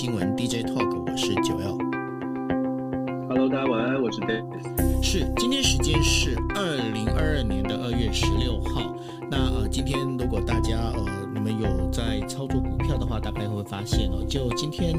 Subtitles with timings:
[0.00, 1.76] 新闻 DJ Talk，我是九 L。
[3.28, 5.02] Hello，大家晚安，我是 David。
[5.02, 8.96] 是，今天时间是二零二二年的二月十六号。
[9.30, 11.28] 那呃，今天如果大家呃。
[11.32, 14.92] 你们有在操作股票的话，大概会发现哦，就今天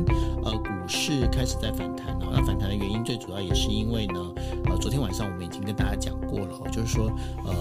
[0.43, 2.29] 呃股市开始在反弹了。
[2.33, 4.19] 那反弹的原因最主要也是因为呢，
[4.65, 7.11] 呃，昨天晚上我们已经跟大家讲过了，就是说
[7.45, 7.53] 呃，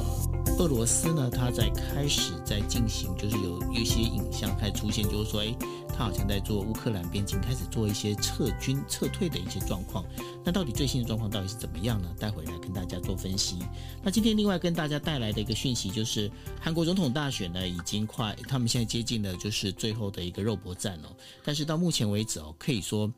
[0.59, 5.55] 俄罗斯呢，它在开始在进行，就是有一些影像开始出现，就是说，哎。
[6.01, 10.03] 他好像在做乌克兰边境，开始做一些撤军、撤退的一些状况。
[10.43, 12.09] 那到底最新的状况到底是怎么样呢？
[12.19, 13.59] 待会来跟大家做分析。
[14.03, 21.15] 那今天另外跟大家带来的一个讯息就是，韩国总统大选呢已经快，他们现在接近了就是最后的一个肉搏战哦。
[21.45, 23.13] 但是到目前为止哦，可以说，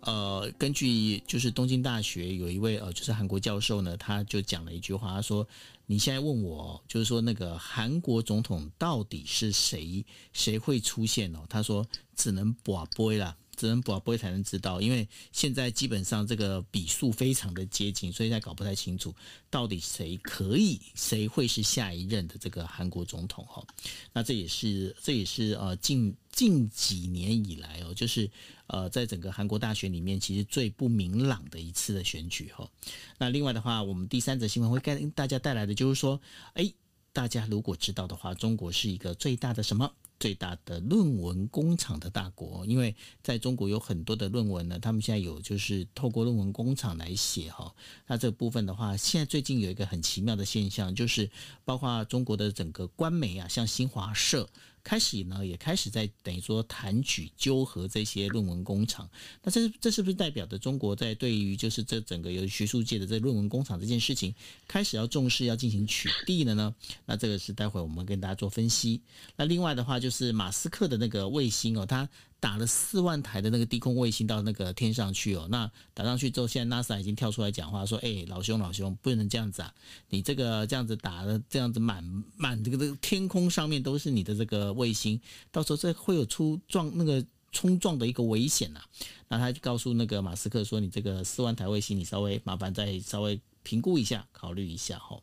[0.00, 5.48] 呃，根据就是东京大学有一位呃就是韩国教授呢，他就讲了一句话，他说。
[5.88, 10.04] 你现在问我，就是说那个韩国总统到底是谁？
[10.32, 11.46] 谁会出现哦？
[11.48, 19.14] 他说只能博杯啦，只能博杯才能知道，因为现在基本上这个比数非常的接近，所以现在搞不太清楚
[19.48, 23.66] 到底谁可以，谁会是下一任的这个韩国总统哈。
[24.12, 28.30] 那这也是这也是呃近近几年以来哦，就是。
[28.68, 32.68] 呃，在整个韩国大选里面，其实最不明朗的一次的选举哈。
[33.16, 36.20] 那另外的话，我们第三则新闻会跟大家带来的就是说，
[36.54, 36.68] 哎，
[37.16, 39.90] 大家如果知道的话，中国是一个最大的什么？
[40.20, 47.74] 最大的论文工厂的大国，因为在中国有很多的论文呢，他们现在有就是透过论文工厂来写哈。
[48.06, 51.30] 那这部分的话，现在最近有一个很奇妙的现象，就是
[51.64, 54.46] 包括中国的整个官媒啊，像新华社。
[54.86, 59.10] 开始呢，也开始在等于说谈举纠合这些论文工厂。
[59.42, 64.32] 那这这是不是代表着中国在对于就是这整个由学术界的这论文工厂这件事情
[64.68, 66.72] 开始要重视，要进行取缔了呢？
[67.04, 69.00] 那这个是待会我们跟大家做分析。
[69.34, 72.08] 那另外的话就是马斯克的那个卫星哦，他。
[72.46, 79.74] 打了四万台的那个低空卫星到那个天上去哦，那打上去之后，现在 NASA 已经跳出来讲话说：“哎，老兄老兄，不能这样子啊！
[80.10, 82.04] 你这个这样子打的这样子满
[82.36, 85.20] 满这个这个天空上面都是你的这个卫星，
[85.50, 87.20] 到时候这会有出撞那个
[87.50, 88.80] 冲撞的一个危险呐。”
[89.26, 95.20] 那他就告诉那个马斯克说：“你这个四万台卫星，你稍微麻烦再稍微。”评估一下，考虑一下哈。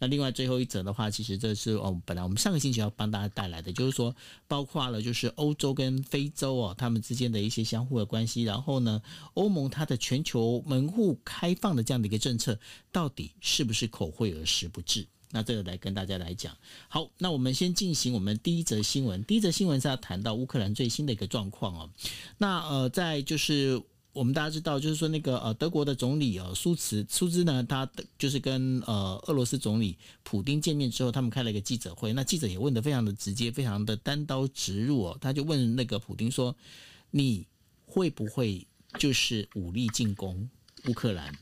[0.00, 4.12] 那另外最后一则的话，其实这是哦，本来我们上个星期要帮大家带来的，就是说
[4.48, 8.42] 包括了就是欧洲跟非洲哦，他们之间的一些相互的关系。
[8.42, 9.00] 然后呢，
[9.34, 12.58] 欧盟它的全球门户开放的这样的一个政策，
[12.90, 15.06] 到底是不是口惠而实不至？
[15.30, 16.52] 那这个来跟大家来讲。
[16.88, 19.22] 好，那我们先进行我们第一则新闻。
[19.22, 21.88] 第一则新闻是要谈到乌克兰最新的一个状况哦。
[22.38, 23.80] 那呃，在就是。
[24.14, 27.86] 我们大家知道，就是说那个呃，德国的总理呃苏茨苏兹呢，他
[28.16, 32.12] 就是跟呃俄罗斯总理普丁见面之后，他们开了一个记者会。
[32.12, 35.18] 那记者也问得非常的直接，非常的单刀直入哦。
[35.20, 36.54] 他就问那个普丁说
[37.10, 37.44] ：“你
[37.86, 38.64] 会不会
[39.00, 40.48] 就是武力进攻
[40.86, 41.34] 乌克兰？”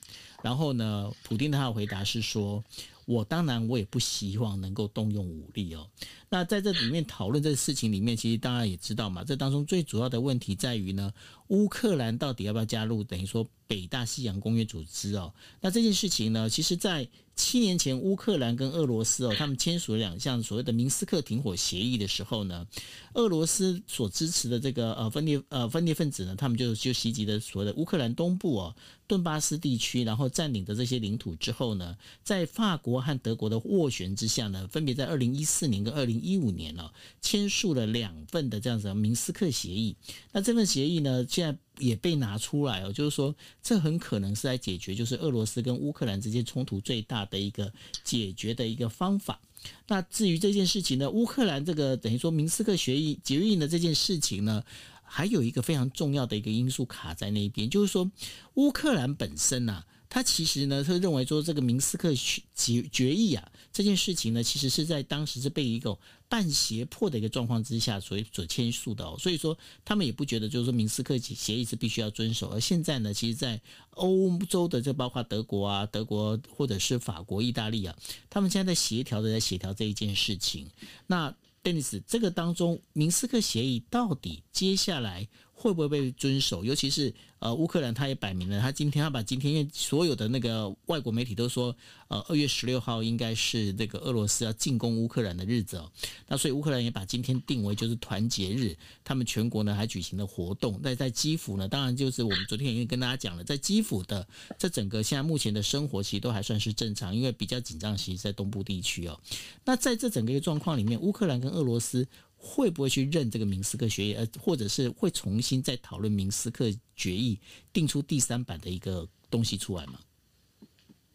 [0.43, 2.65] 然后呢，普丁他的回答是说
[3.05, 5.87] ：“我当然我也不希望能够动用武力哦。”
[6.33, 11.13] 那在这里面讨论这个事情里面，其实大家也知道嘛，这当中最主要的问题在于呢。
[11.49, 13.05] 乌克兰到底要不要加入？
[13.05, 15.31] 等于说北大西洋公约组织哦。
[15.61, 17.07] 那这件事情呢，其实，在
[17.37, 22.67] 七年前，乌克兰跟俄罗斯哦，他们签署两项所谓的明斯克停火协议的时候呢，
[23.13, 28.75] 俄罗斯所支持的这个呃分裂呃分裂分子呢，他们就就袭击的所谓的乌克兰东部哦
[29.07, 31.95] 顿巴斯地区，然后占领的这些领土之后呢，
[32.25, 39.97] 在法国和德国的斡旋之下呢，分别在二零一四年跟二零一五年了，签署了两份的这样子的明斯克协议。
[40.33, 47.73] 那这份协议呢，现在也被拿出来哦，就是说，这很可能是来解决，就是俄罗斯跟乌克兰之间冲突最大的一个
[48.05, 49.41] 解决的一个方法。
[49.89, 54.65] 那至于这件事情呢，乌克兰这个等于说明斯克协议决议的这件事情呢，
[55.03, 58.11] 还有一个非常重要的一个因素卡在那边，就是说
[58.55, 62.13] 乌克兰本身呐、他其实呢，他认为说这个明斯克
[62.55, 65.99] 决决议啊，这件事情呢，其实是在当时是被一个
[66.29, 69.57] 半胁迫的一个状况之下所所签署的哦，所以说
[69.87, 72.51] 他们也不觉得就是说明斯克协议是必须要遵守。
[72.51, 73.59] 而现在呢，其实，在
[73.93, 77.97] 欧洲的这包括德国啊、德国或者是法国、意大利啊，
[78.29, 80.69] 他们现在在协调的在协调这一件事情。
[81.07, 85.27] 那 Dennis，这个当中明斯克协议到底接下来
[85.63, 86.65] 会不会被遵守？
[86.65, 91.75] 尤其是呃，乌克兰他也摆明了，他今天他把今天因为所有的那个外国媒体都说，
[92.09, 95.91] 呃，二月十六号应该是这个俄罗斯要进攻乌克兰的日子哦。
[96.27, 100.81] 那所以乌克兰也把今天定为就是团结日，他们全国呢还举行了活动。
[100.83, 104.27] 那在基辅呢，当然就是我们昨天已经跟大家讲了，在基辅的
[104.59, 109.19] 这整个现在目前的生活其实都还算是正常，因为比较紧张其实在东部地区哦。
[109.65, 112.07] 那在这整个一个状况里面，乌克兰跟俄罗斯
[112.45, 116.67] 会不会去认这个明斯克协议，呃，或者是会重新再讨论明斯克
[116.97, 117.39] 决议，
[117.73, 119.95] 定出第三版的一个东西出来吗？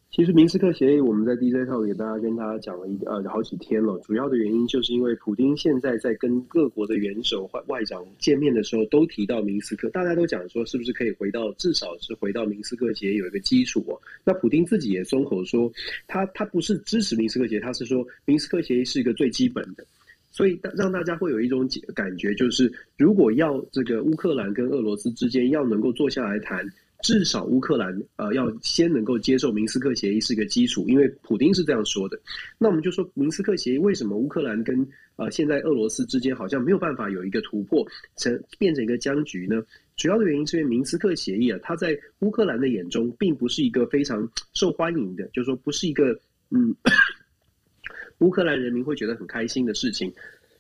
[0.09, 4.00] 其实明斯克协议，我们在 DJ Talk 给大家跟大家讲了一呃好几天了。
[4.00, 14.00] 主要的原因就是因为普丁现在在跟各国的元首外外长见面的时候，都提到明斯克，大家都讲说是不是可以回到至少是回到明斯克协议有一个基础哦。
[14.23, 15.71] 那普丁自己也松口说，
[16.07, 19.85] 他他不是支持明斯克协议，他是说明斯克协议是一个最基本的。
[20.37, 26.63] 所以让大家会有一种感觉，就是如果要这个乌克兰跟俄罗斯之间要能够坐下来谈，
[27.01, 32.19] 至少乌克兰呃要先能够接受明斯克协议是一个基础，因为普丁是这样说的。
[32.59, 37.83] 那我们就说明斯克协议为什么乌克兰跟呃现在俄罗斯之间好像没有办法有一个突破，
[38.17, 39.63] 成变成一个僵局呢？
[39.95, 46.15] 主要的原因是因为明斯克协议啊，它在乌克兰的眼中并不是一个非常受欢迎的，就是说不是一个
[46.51, 46.75] 嗯。
[48.19, 50.11] 乌克兰人民会觉得很开心的事情，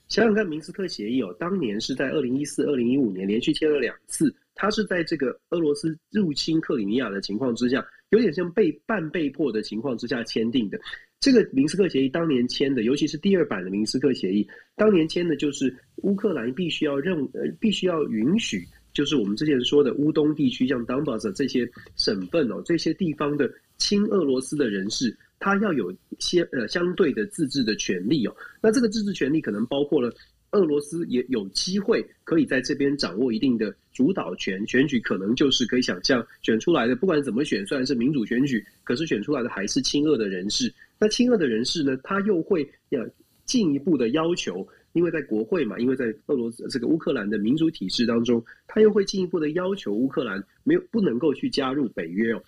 [0.07, 10.79] 想想看，明斯克协议哦，当年是在二零一四、二零一五年连续签了两次，它是在这个俄罗斯入侵克里米亚的情况之下，有点像被半被迫的情况之下签订的。
[11.19, 18.63] 这个明斯克协议当年签的，尤其是第二版的明斯克协议，当年签的就是乌克兰必须要认呃，必须要允许，
[18.93, 25.17] 就是我们之前说的乌东地区，像 Donbas 这些省份哦，这些地方的亲俄罗斯的人士。
[25.39, 30.11] 他要有些呃相对的自治的权利哦，那这个自治权利可能包括了
[30.51, 40.73] 俄罗斯也有机会可以在这边掌握一定的主导权，选举可能就是可以想象选出来的，不管怎么选，虽然是民主选举，可是选出来的还是亲俄的人士。
[40.97, 43.05] 那亲俄的人士呢，他又会要
[43.45, 52.41] 进一步的要求，因为在国会嘛，因为在俄罗斯这个乌克兰的民主体制当中，他又会进一步的要求乌克兰没有不能够去加入北约哦。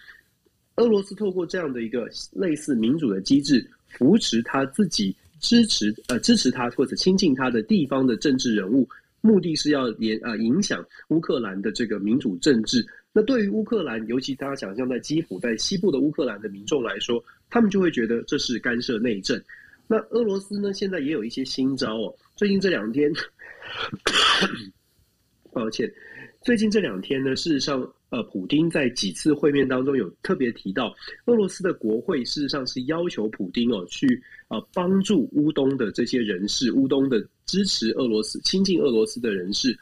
[0.79, 8.87] 俄罗斯透过这样的一个类似民主的机制，扶持他自己支持呃支持他或者亲近他的地方的政治人物，
[9.19, 12.85] 目的是要影呃影响乌克兰的这个民主政治。
[13.11, 19.41] 那对于乌克兰，尤其大家想象在基辅在西部的乌克兰的民众来说，他们就会觉得这是干涉内政。
[19.85, 22.15] 那俄罗斯呢，现在也有一些新招哦。
[22.37, 23.11] 最近这两天，
[25.51, 25.91] 抱歉，
[26.41, 27.85] 最近这两天呢，事实上。
[28.09, 30.95] 呃，普京在几次会面当中有特别提到，
[31.25, 39.77] 俄罗斯的国会事实上是要求普京哦去呃帮助乌东的这些人士，乌东的支持俄罗斯、亲近俄罗斯的人士。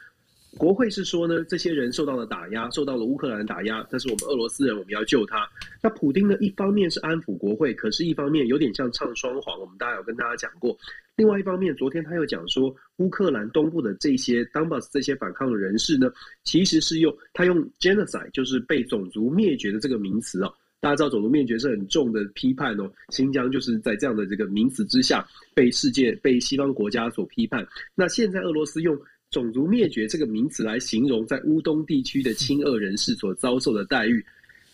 [0.58, 5.48] 国会是说呢，这些人受到了打压，受到了乌克兰打压，但是我们俄罗斯人，我们要救他。
[5.80, 9.58] 那普丁呢，一方面是安抚国会，可是一方面有点像唱双簧。
[9.60, 10.76] 我们大家有跟大家讲过。
[11.14, 16.10] 另外一方面，昨天他又讲说，乌克兰东部的这些 Donbas 这些反抗的人士呢，
[16.42, 20.52] 其实是用他用 genocide，就是被种族灭绝的这个名词哦。
[20.80, 22.90] 大家知道种族灭绝是很重的批判哦。
[23.10, 25.24] 新疆就是在这样的这个名词之下，
[25.54, 27.66] 被世界被西方国家所批判。
[27.94, 28.98] 那现在俄罗斯用。
[29.30, 34.24] 种族灭绝这个名词来形容在乌东地区的亲俄人士所遭受的待遇，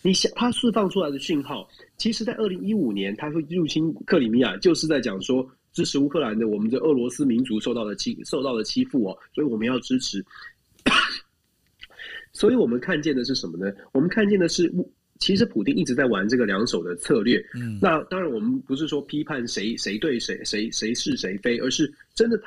[0.01, 10.23] 你想他释放出来的讯号，其实在二零一五年他会入侵克里米亚，就是在讲说支持乌克兰的我们的俄罗斯民族受到了欺受到了欺负哦，所以我们要支持。
[12.31, 13.73] 所以我们看见的是什么呢？
[13.91, 14.73] 我们看见的是，
[15.19, 17.45] 其实普丁一直在玩这个两手的策略。
[17.55, 22.41] 嗯，那当然我们不是说批判谁谁对谁谁谁是谁非，而是真的。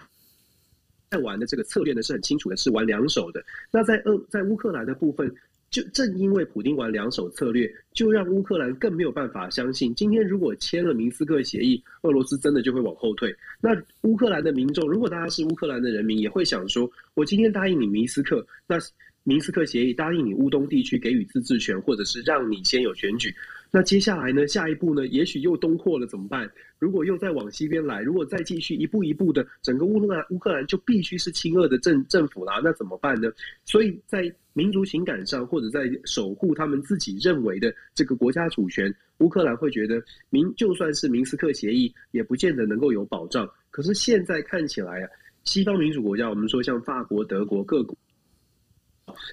[1.10, 3.42] 在玩的这个策略呢，是很清楚的，是玩两手的。
[3.70, 5.34] 那在俄在乌克兰的部分，
[5.70, 13.34] 就正因为普丁玩两手策略，就让乌克兰更没有办法相信，今天如果签了明斯克协议，俄罗斯真的就会往后退。
[13.60, 13.70] 那
[14.02, 18.76] 乌克兰的民众，如果大家是乌克兰的人民，也会想说，我今天答应你明斯克，那
[19.24, 23.34] 明斯克协议答应你乌东地区给予自治权，或者是让你先有选举。
[23.70, 24.46] 那接下来呢？
[24.46, 25.06] 下一步呢？
[25.08, 26.50] 也许又东扩了，怎么办？
[26.78, 32.62] 如果又再往西边来，如果再继续一步一步的，整个乌克兰乌克兰就必须是亲俄的政政府啦。
[32.64, 33.30] 那怎么办呢？
[33.66, 43.46] 所以在民族情感上，或者在守护他们自己认为的这个国家主权，乌克兰会觉得明就算是明斯克协议，也不见得能够有保障。
[43.70, 45.08] 可是现在看起来啊，
[45.44, 47.94] 西方民主国家，我们说像法国、德国各国。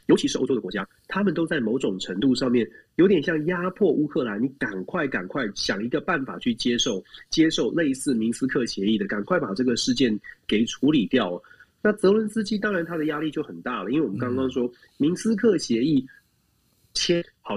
[0.07, 11.41] 尤其是欧洲的国家，他们都在某种程度上面有点像压迫乌克兰，你赶快赶快想一个办法去接受接受类似明斯克协议的，赶快把这个事件给处理掉。
[11.81, 16.03] 那泽伦斯基当然他的压力就很大了，因为我们刚刚说明斯克协议
[16.93, 17.55] 签好，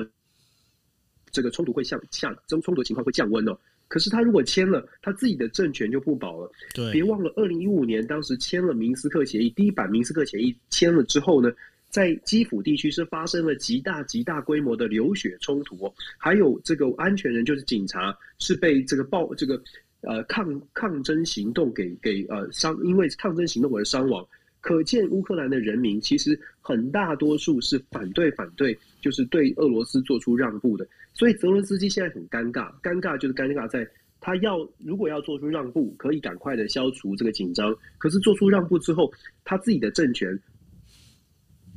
[1.31, 3.59] 这个冲突会向下，争冲突情况会降温哦。
[3.87, 6.53] 可是他如果签了，他自己的政权就不保了。
[6.75, 11.51] 对，别忘了，二零一五年当时签了明斯克协议，第一版明斯克协议签了之后呢，
[11.89, 19.61] 在基辅地区是发生了极大极大规模的流血冲突，还有这个安全人就是警察是被这个暴这个
[20.03, 24.27] 呃抗抗争行动给给呃伤，因为抗争行动而伤亡。
[24.61, 30.87] 可见乌克兰的人民其实很大多数是反对反对，就是对俄罗斯做出让步的。
[31.15, 33.89] 所以泽伦斯基现在很尴尬，尴尬就是尴尬在
[34.21, 37.75] 他要如果要做出让步，可以赶快的消除这个紧张。
[37.99, 39.11] 可是做出让步之后，
[39.45, 40.39] 他自己的政权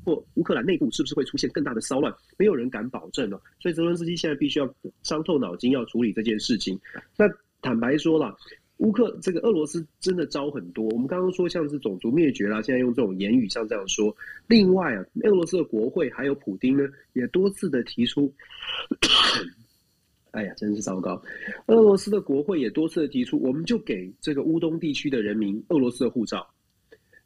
[0.04, 2.14] 或乌克兰内部是不是会出现更大的骚乱？
[2.38, 3.42] 没有人敢保证哦。
[3.60, 6.80] 所以泽伦斯基现在必须要伤透脑筋要处理这件事情。
[7.18, 7.26] 那
[7.62, 8.36] 坦白说了，
[8.78, 10.86] 乌克这个俄罗斯真的招很多。
[10.90, 14.16] 我们刚刚说像是种族灭绝啦，现在用这种言语像这样说。
[14.48, 18.34] 另外啊，俄罗斯的国会还有普丁呢，也多次的提出。
[20.32, 21.22] 哎呀，真是糟糕！
[21.66, 26.48] 俄罗斯的国会也多次的提出，我们就给这个乌东地区的人民俄罗斯的护照。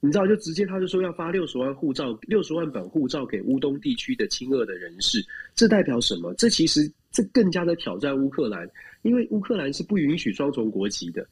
[0.06, 5.26] 你知道，就直接他就说要发六十万护照，六十万本护照给乌东地区的亲俄的人士。
[5.56, 6.34] 这代表什么？
[6.36, 8.70] 这其实这更加的挑战乌克兰，
[9.02, 11.26] 因为乌克兰是不允许双重国籍的。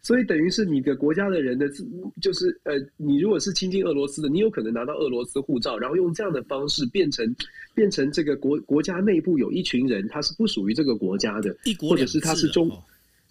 [0.00, 1.68] 所以等于是你的国家的人的，
[2.20, 7.34] 就是呃，你如果是亲近俄罗斯的，你有可能拿到俄罗斯护照，然后用这样的方式变成
[7.74, 12.70] 变成这个国国家内部有一群人，他是不属于这个国家的，一国或者是他是中，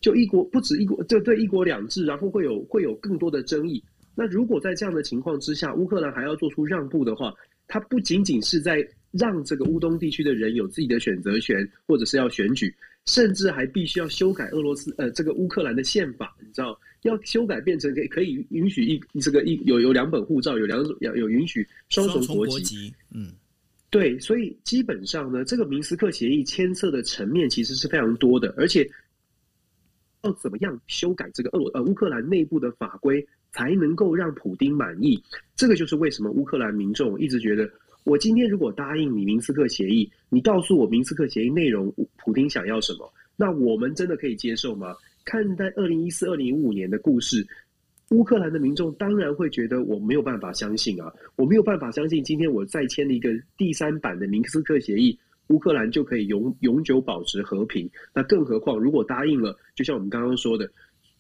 [0.02, 3.82] 就一国不止一国，就对一国两制，然后会有会有更多的争议。
[4.20, 7.34] 那如果在这样的情况之下，乌克兰还要做出让步的话，
[7.70, 12.76] 它不仅仅是在让这个乌东地区的人有自己的选择权，或者是要选举。
[13.06, 23.32] 甚至还必须要修改俄罗斯呃这个乌克兰的宪法，你知道要修改变成可以可以允许一这个一有有两本护照，有两种有有允许双重国籍，国籍，嗯，
[23.90, 28.88] 对，所以基本上呢，这个明斯克协议牵涉的层面其实是非常多的，而且
[30.22, 35.22] 要怎么样修改这个俄罗呃乌克兰内部的法规才能够让普丁满意，
[35.56, 37.70] 这个就是为什么乌克兰民众一直觉得。
[38.06, 43.12] 我今天如果答应你明斯克协议，你告诉我明斯克协议内容，普丁想要什么？
[43.36, 44.96] 那我们真的可以接受吗？
[45.26, 47.46] 看待二零一四、二零一五年的故事，
[48.12, 55.16] 乌克兰的民众当然会觉得我没有办法相信啊，我没有办法相信今天我再签了一个第三版的明斯克协议，
[55.50, 57.88] 乌克兰就可以永永久保持和平。
[58.14, 60.72] 那更何况如果答应了，就像我们刚刚说的。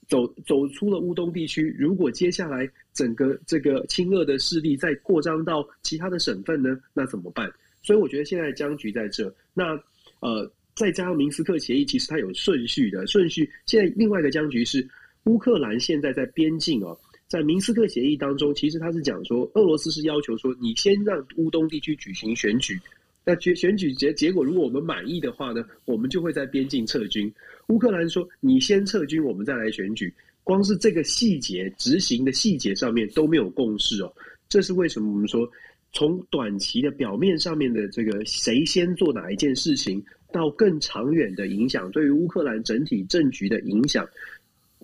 [0.09, 6.77] 走走出了乌东地区，如果接下来整个这个亲俄的势力再扩张到其他的省份呢？
[6.93, 7.49] 那怎么办？
[7.83, 9.33] 所以我觉得现在僵局在这。
[9.53, 9.79] 那
[10.19, 13.49] 呃，再加上明斯克协议，其实它有顺序的顺序。
[13.67, 14.85] 现在另外一个僵局是
[15.25, 22.77] 乌克兰现在在边境哦，在明斯克协议当中，其实他是讲说，俄罗斯是要求说，你先让乌东地区举行选举。
[23.25, 27.31] 那选选举结结果，如果我们满意的话呢，我们就会在边境撤军。
[27.67, 30.11] 乌克兰说：“你先撤军，我们再来选举。”
[30.43, 34.11] 光是这个细节执行的细节上面都没有共识哦。
[34.47, 35.11] 这是为什么？
[35.11, 35.47] 我们说
[35.93, 44.07] 从短期的表面上面的这个谁先做哪一件事情，到更长远的影响，对于乌克兰整体政局的影响，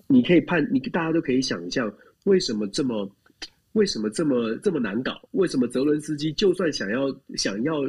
[0.06, 1.92] 你可以判，你大家都可以想象，
[2.24, 3.10] 为什么这么，
[3.72, 5.20] 为什么这么这么难搞？
[5.32, 7.82] 为什么泽伦斯基就算想要想要？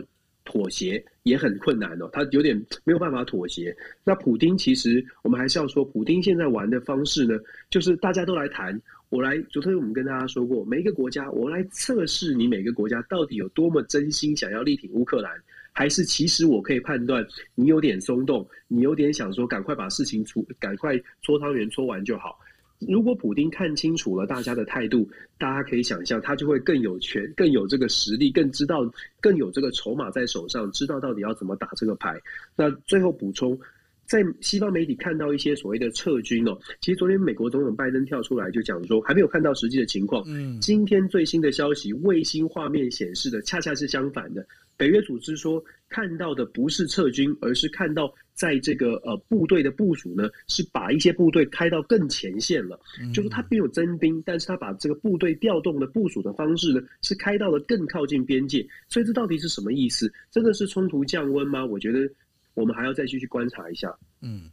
[0.47, 3.75] 妥协也很困难哦，他有点没有办法妥协。
[4.05, 7.37] 那普丁其实我们还是要说，普丁现在玩的方式呢，
[7.69, 9.37] 就是大家都来谈，我来。
[9.49, 15.31] 昨天我们跟大家说过，每一个国家，我来测试你每个国家到底有多么真心想要力挺乌克兰，
[15.73, 22.39] 还是其实我可以判断你有点松动，你有点想说赶快把事情出，赶快搓汤圆搓完就好。
[22.79, 28.87] 如果普丁看清楚了大家的态度，大家可以想象，他就会更有权、更有这个实力、更知道、
[29.19, 32.19] 更有这个筹码在手上，知道到底要怎么打这个牌。
[32.55, 33.59] 那最后补充，
[34.05, 40.23] 在西方媒体看到一些所谓的撤军哦，其实昨天美国总统拜登跳出来就讲说，还没有看到实际的情况。
[40.27, 44.45] 嗯，今天最新的消息，卫星画面显示的恰恰是相反的。
[44.77, 52.79] 北约组织说，看到的不是撤军，而是看到在这个呃部队的部署呢，是把一些部队开到更前线了。
[53.01, 58.65] 嗯、就是他没有增兵，但是他把这个部队调动的部署的方式呢，是开到了更靠近边界。
[58.87, 60.13] 所以这到底是什么意思？
[60.29, 61.65] 真的是冲突降温吗？
[61.65, 62.07] 我觉得
[62.53, 63.91] 我们还要再继续观察一下。
[64.21, 64.49] 嗯，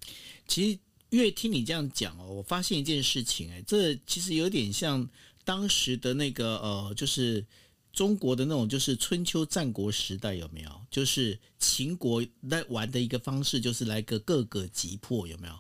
[0.49, 0.79] 其实
[1.11, 5.07] 越听你这样讲哦，我发现一件事情，哎，这其实有点像
[5.45, 7.45] 当时的那个呃，就是。
[7.95, 10.71] 中国的那种，就是春秋战国时代有没有？
[10.91, 15.55] 就是秦国在玩的一个方式，就是来个各个击破，有没有？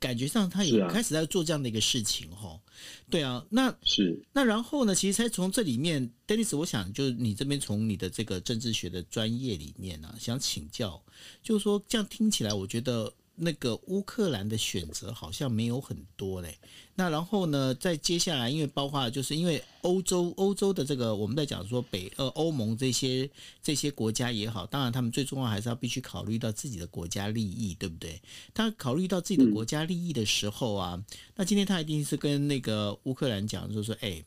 [0.00, 2.60] 感觉上他也开始在做这样的一个事情，哈。
[3.08, 4.94] 对啊，那是那然后呢？
[4.94, 11.02] 其实才从这里面，Dennis，我想就是你这边从你的这个政治学的专业里面呢、啊，想请教，
[11.42, 13.12] 就是说这样听起来，我觉得。
[13.38, 16.58] 那个乌克兰的选择好像没有很多嘞。
[16.94, 23.30] 那然后呢，在接下来，因为包括就是因为欧洲欧洲的这个，我们在讲说北呃欧盟这些
[23.62, 28.20] 这些国家也好，当然他们最重要还是要必须考虑到自己的国家利益，对不对？
[28.52, 31.02] 他考虑到自己的国家利益的时候啊，
[31.36, 34.24] 那今天他一定是跟那个乌克兰讲，就是说，哎，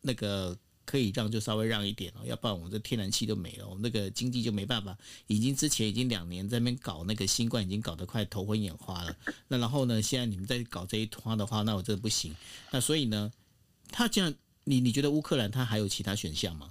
[0.00, 0.56] 那个。
[0.86, 4.96] 可以让就稍微让一点哦，要不然我们这天然气都没了，我们那个经济就没办法。
[5.26, 9.14] 已经之前已经两年在那边搞那个新冠，已经搞得快头昏眼花了。
[9.48, 12.34] 那然后呢，现在你们在搞这一团的话，那我真的不行。
[12.70, 13.30] 那所以呢，
[13.90, 14.32] 他这样，
[14.64, 16.70] 你你觉得乌克兰他还有其他选项吗？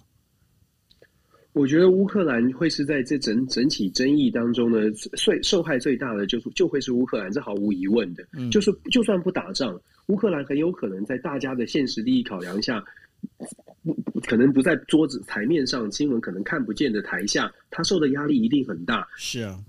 [1.52, 8.26] 我觉得乌克兰会是在这整整体争议当中呢，最受害最大的就是就会是乌克兰，这毫无疑问的。
[8.34, 12.84] 嗯，就是就算不打仗，乌克兰很有可能在大家的现实利益考量下。
[13.84, 19.08] 不可能不在桌子台面上，新闻可能看不见的台下，他受的压力一定很大。
[19.16, 19.60] 是啊，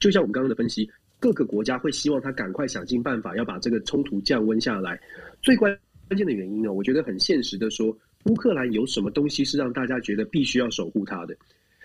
[0.00, 4.98] 就像我们刚刚的分析，各个国家会希望他赶快想尽办法要把这个冲突降温下来。
[5.42, 5.76] 最关
[6.08, 11.36] 关键的原因呢，我觉得很现实的说，乌克兰有什么东西是让大家觉得必须要守护他的？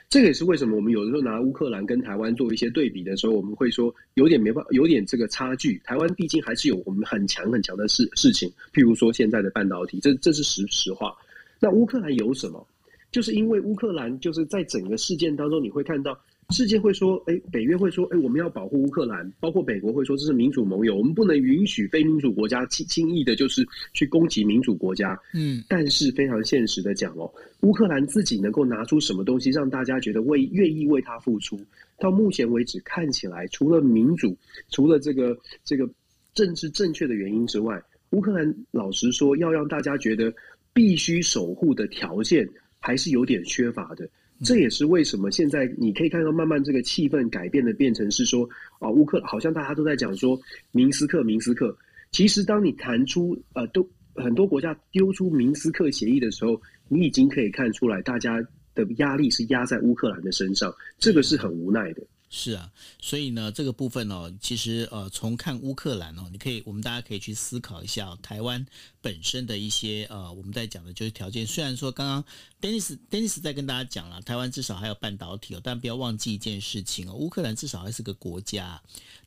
[0.09, 5.77] 这个也是为什么我们有的时候拿乌克兰跟台湾做一些对比的时候，我们会说有点没办法，有点这个差距。
[5.83, 11.15] 台湾毕竟还是有我们很强很强的事事情，譬如说现在的半导体，这这是实实话。
[11.59, 12.65] 那乌克兰有什么？
[13.11, 16.19] 就是因为乌克兰就是在整个事件当中，你会看到。
[16.51, 23.63] 世界会说，哎，北约会说，哎，我们要保护乌克兰，包括美国会说这是民主盟友，我们不能允许非民主国家轻轻易的，就是
[23.93, 25.19] 去攻击民主国家。
[25.33, 31.59] 嗯，但是非常现实的讲哦，乌克兰自己能够拿出什么东西让大家觉得为愿意为他付出？
[31.99, 34.35] 到目前为止看起来，除了民主，
[34.69, 35.87] 除了这个这个
[36.33, 37.79] 政治正确的原因之外，
[38.09, 40.33] 乌克兰老实说，要让大家觉得
[40.73, 44.09] 必须守护的条件还是有点缺乏的。
[44.43, 50.39] 这也是为什么现在你可以看到慢慢这个气氛改变的变成是说啊，乌克好像大家都在讲说
[50.71, 51.77] 明斯克明斯克。
[52.11, 58.41] 其实当你谈出呃都很多国家丢出明斯克协议的时候，你已经可以看出来大家
[58.73, 62.01] 的压力是压在乌克兰的身上，这个是很无奈的。
[62.31, 68.63] 是啊，所以呢，这个部分哦，其实呃，从看乌克兰哦，你可以，我们大家可以去思考一下，台湾
[69.01, 71.47] 本身的一些呃，我们在讲的就是条件。
[71.47, 72.23] 虽然说刚刚
[72.61, 78.79] Dennis Dennis 在跟大家讲了，台湾至少还有半导体哦，但不要忘记一件事情哦，乌克兰至少还是个国家，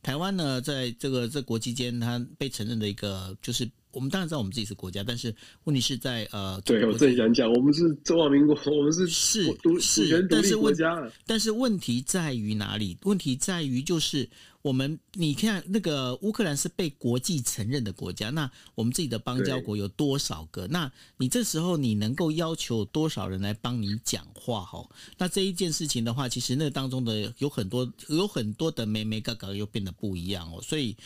[0.02, 3.68] 台湾呢，在这个这国际间，它被承认的一个就是。
[3.92, 11.10] 我们当然知道我们自己是国家，但是问题是在呃，对我正想讲，我们是中华民国， 我们是是独是独立国家。
[11.26, 12.96] 但是问题在于哪里？
[13.02, 14.28] 问题在于就是
[14.62, 20.66] 我们，你看那个乌克兰是被国际承认的国家，那我们自己的邦交国有多少个？
[20.68, 24.62] 那你这时候你能够要求多少人来帮你讲话？
[24.64, 30.96] 哈，那这一件事情的话，其实那当中的有很多有很多的眉眉嘎嘎又变得不一样哦，所以。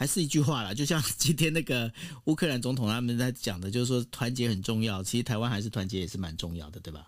[0.00, 1.92] 还是一句话啦， 就像今天那个
[2.24, 5.02] 乌克兰总统他们在讲的，就是说团结很重要。
[5.02, 7.06] 其实台湾还是团结也是蛮重要的，对吧？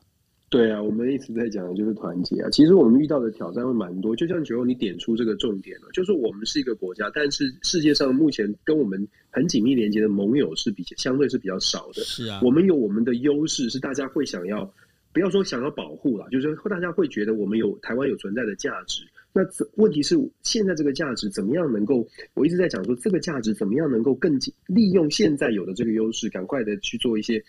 [0.50, 2.50] 对啊，我们一直在讲的就是团结啊。
[2.50, 12.02] 其实我们遇到的挑战会蛮多，就像九欧你点出这个重点了，就是我们是一个国家，但是世界上目前跟我们很紧密连接的盟友是比相对是比较少的。
[12.02, 14.70] 是啊，我们有我们的优势，是大家会想要，
[15.14, 19.02] 不要说想要保护啦，就是大家会觉得我们有台湾有存在的价值。
[19.35, 19.40] 那
[19.77, 22.07] 问题是，现在这个价值怎么样能够？
[22.35, 27.42] 我一直在讲说，这个价值怎么样能够更利用现在有的这个优势，赶快的去做一些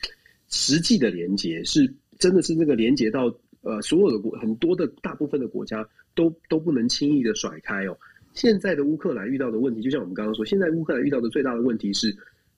[0.48, 3.26] 实际的连接，是真的是那个连接到
[3.64, 7.98] 呃所有的国很多的大部分的国家都都不能轻易的甩开哦。
[8.34, 12.16] 现在的乌克兰遇到的问题，就像我们刚刚说，现在乌克兰遇到的最大的问题是，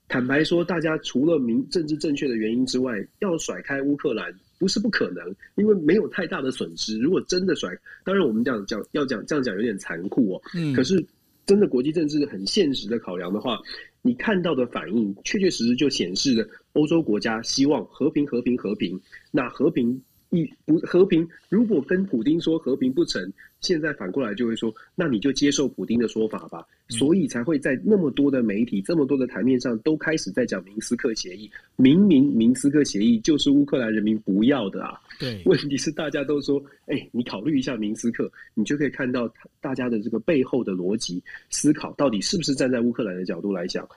[0.08, 4.32] 坦白说，大家除了民政治正确的原因之外，要甩开乌克兰。
[4.58, 6.98] 不是不可能，因为没有太大的损失。
[7.00, 7.70] 如果真的甩，
[8.04, 10.42] 当然我们这样讲要讲这样讲有点残酷哦。
[10.56, 10.74] 嗯。
[10.74, 11.04] 可是
[11.46, 13.60] 真的国际政治很现实的考量的话，
[14.02, 19.00] 你看到的反应确确实实就显示了欧洲国家希望和平、和平、和平。
[19.32, 20.02] 那和平。
[20.36, 26.66] 一不和平，如果跟普丁说和平不成，现在反过来就会说，那你就接受普丁的说法吧。
[26.88, 31.50] 所以才会在那么多的媒体、这么多的台面上，都开始在讲明斯克协议。
[31.78, 35.00] 明明明斯克协议就是乌克兰人民不要的啊。
[35.20, 39.28] 对，问题是大家都说，哎，你考虑一下明斯克，你就可以看到
[39.60, 43.88] 大家的这个背后的逻辑思考，到底是不是站在乌克兰的角度来讲。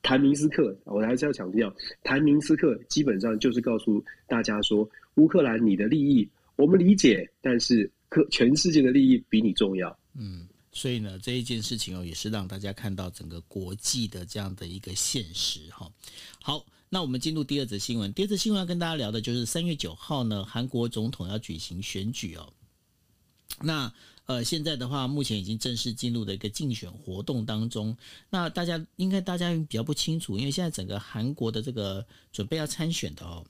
[0.00, 9.98] 谈明斯克，我还是要强调，谈明斯克基本上就是告诉大家说，乌克兰你的利益我们理解，但是可全世界的利益比你重要。
[10.14, 15.90] 嗯，所以呢，这一件事情哦，也是让大家看到整个国际的这样的一个现实哈。
[16.40, 18.12] 好，那我们进入第二则新闻。
[18.12, 22.52] 第二则新闻要跟大家聊的就是三月九号呢，韩国总统要举行选举哦。
[23.60, 23.92] 那
[24.26, 27.94] 呃，现在的话，目前已经正式进入了一个竞选活动当中。
[28.30, 33.44] 那大家应该大家比较不清楚，因为现在整个韩国的这个准备要参选的哦，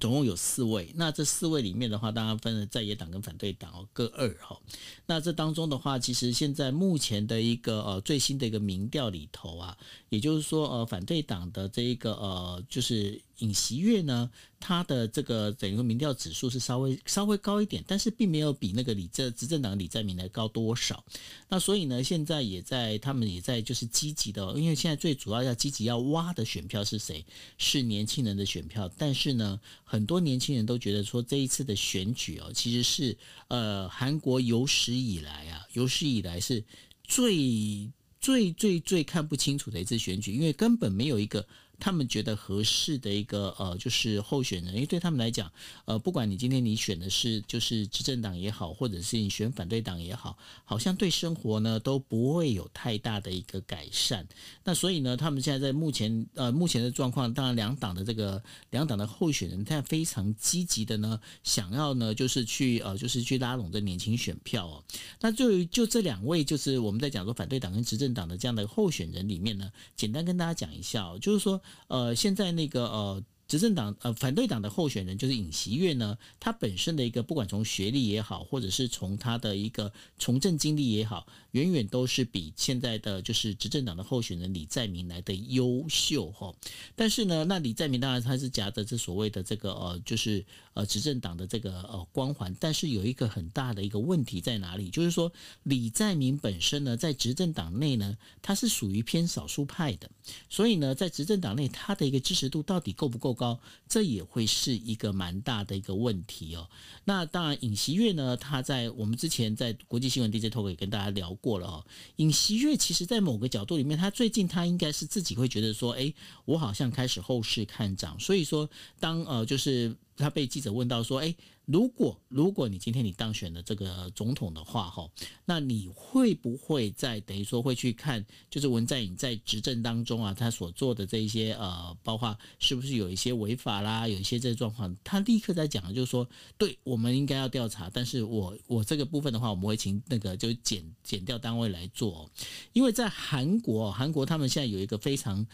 [0.00, 0.92] 总共有四位。
[0.94, 4.58] 那这四位里面的话，大家分了在野党跟反对党哦，各二哈。
[5.06, 9.76] 那这当中的话，其实现在目前的一个呃最新的一个民调里头啊，
[10.08, 13.20] 也就是说呃反对党的这一个呃就是。
[13.40, 14.30] 尹锡悦呢，
[14.66, 21.04] 他的这个整个民调指数是稍微稍微高一点，但是并没有比那个李政执政党李在明来高多少。
[21.48, 27.24] 那所以呢，现在也在他们也在就是积极的，因为现在最主要要积极要挖的选票是谁？
[27.58, 28.90] 是年轻人的选票。
[28.98, 36.64] 但是呢，很多年轻人都觉得说这一次的选举哦，其实是呃韩国有史以来啊，有史以来是
[37.04, 37.88] 最
[38.20, 41.46] 最最最看不清楚的一次选举，因为根本没有一个。
[41.78, 45.50] 他们觉得合适的一个呃，就是候选人，因为对他们来讲，
[45.84, 54.26] 呃，不管你今天你选的是就是执政党也好，或者是你选反对党也好，好像对生活呢都不会有太大的一个改善。
[54.64, 64.82] 那所以呢，他们现在在目前呃目前的状况，当然两党的这个两党的候选人，他非常积极的呢，想要呢就是去呃就是去拉拢这年轻选票哦。
[65.20, 71.60] 那就就这两位，就是我们在讲说反对党跟执政党的这样的候选人里面呢，简单跟大家讲一下哦，就是说。
[71.88, 73.22] 呃，现在那个呃。
[73.48, 86.54] 执政党呃反对党的候选人就是尹锡悦呢，他本身的一个不管从学历也好，或者是从他的一个从政经历也好，远远都是比现在的就是执政党的候选人李在明来的优秀哈。
[86.94, 94.90] 但是呢，那李在明当然他是夹着这所谓的这个呃就是呃执政党的这个呃光环，但是有一个很大的一个问题在哪里？
[94.90, 100.10] 就是说李在明本身呢，在执政党内呢，他是属于偏少数派的，
[100.50, 106.68] 所以呢，在执政党内他的一个支持度到底够不够高，这也会是一个蛮大的一个问题哦。
[107.04, 111.86] 那当然，尹锡悦呢，他在我们之前在国际新闻 DJ Talk 也跟大家聊过过了哦。
[112.16, 116.12] 尹锡悦其实，在某个角度里面，他最近他应该是自己会觉得说，哎，
[116.44, 118.18] 我好像开始后市看涨。
[118.18, 121.34] 所以说，当呃，就是他被记者问到说，哎。
[121.66, 125.10] 如果如果你今天你当选了这个总统的话，哈，
[125.44, 142.30] 那你会不会在等于说会去看，就是文在寅在执政当中啊，他所做的这一些呃，包括是不是有一些违法啦，有一些这个状况，他立刻在讲，就是说，对我们应该要调查，但是我我这个部分的话，我们会请那个就检检调单位来做，
[142.74, 145.44] 因为在韩国，韩国他们现在有一个非常。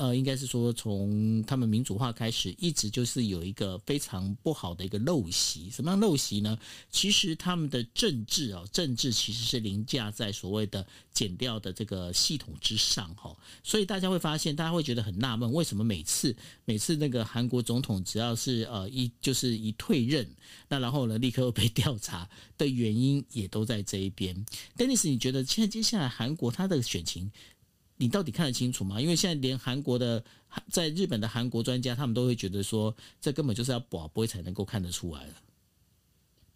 [0.00, 5.68] 呃，应该是说，从他们民主化开始，一直就是有一个非常不好的一个陋习。
[5.68, 6.58] 什么样陋习呢？
[6.90, 13.36] 其实他们的政治啊，政治其实是凌驾在所谓的减掉的这个系统之上哈。
[13.62, 16.34] 所以大家会发现，大家会觉得很纳闷，为什么每次
[16.64, 20.26] 每次那个韩国总统只要是呃一就是一退任，
[20.70, 24.46] 那然后呢立刻被 调查的原因也都在这一边。
[24.78, 27.30] Dennis，你觉得现在接下来韩国他的选情？
[28.00, 28.98] 你到底看得清楚吗？
[28.98, 30.24] 因为现在连韩国的
[30.70, 35.34] 在日本的韩国专家，他们都会觉得说，这根本就是要保不会才能够看得出来了。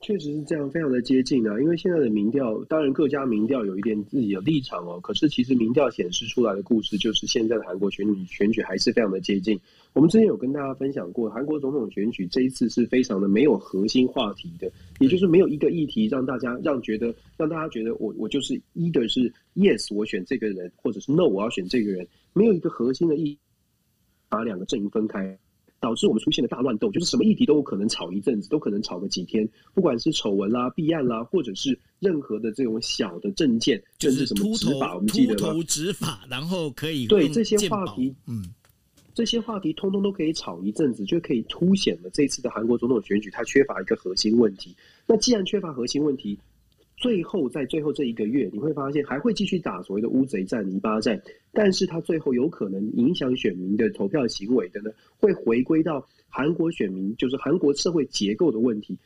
[0.05, 1.59] 确实是这样，非常的接近啊。
[1.59, 5.01] 因为现在的民调，当然各家民调有一点自己的立场哦。
[5.01, 9.59] 可是其实民调显示出来的故事，就是现在的韩国选举选举还是非常的接近。
[9.95, 23.39] 我们之前有跟大家分享过，韩国总统选举这一次是非常的没有核心话题的，也就是没有一个议题让大家让觉得让大家觉得我我就是 either 是 yes 我选这个人，或者是 no 我要选这个人，没有一个核心的议
[24.29, 25.39] 把两个阵营分开，
[25.85, 35.41] 导致我们出现了大乱斗，就是什么议题都有可能吵一阵子，都可能吵个几天，不管是丑闻啦、弊案啦，或者是任何的这种小的证件，就是什么执法，我们记得吗？
[35.41, 38.43] 秃头执法，然后可以对这些话题，嗯。
[39.15, 44.75] 这些话题通通都可以吵一阵子，就可以凸显了这次的韩国总统选举它缺乏一个核心问题。
[45.07, 46.37] 那既然缺乏核心问题，
[46.97, 51.21] 最后在最后这一个月，你会发现还会继续打所谓的乌贼战、泥巴战，
[51.53, 58.97] 但是它最后有可能影响选民的投票行为的呢，会回归到韩国选民，就是韩国社会结构的问题。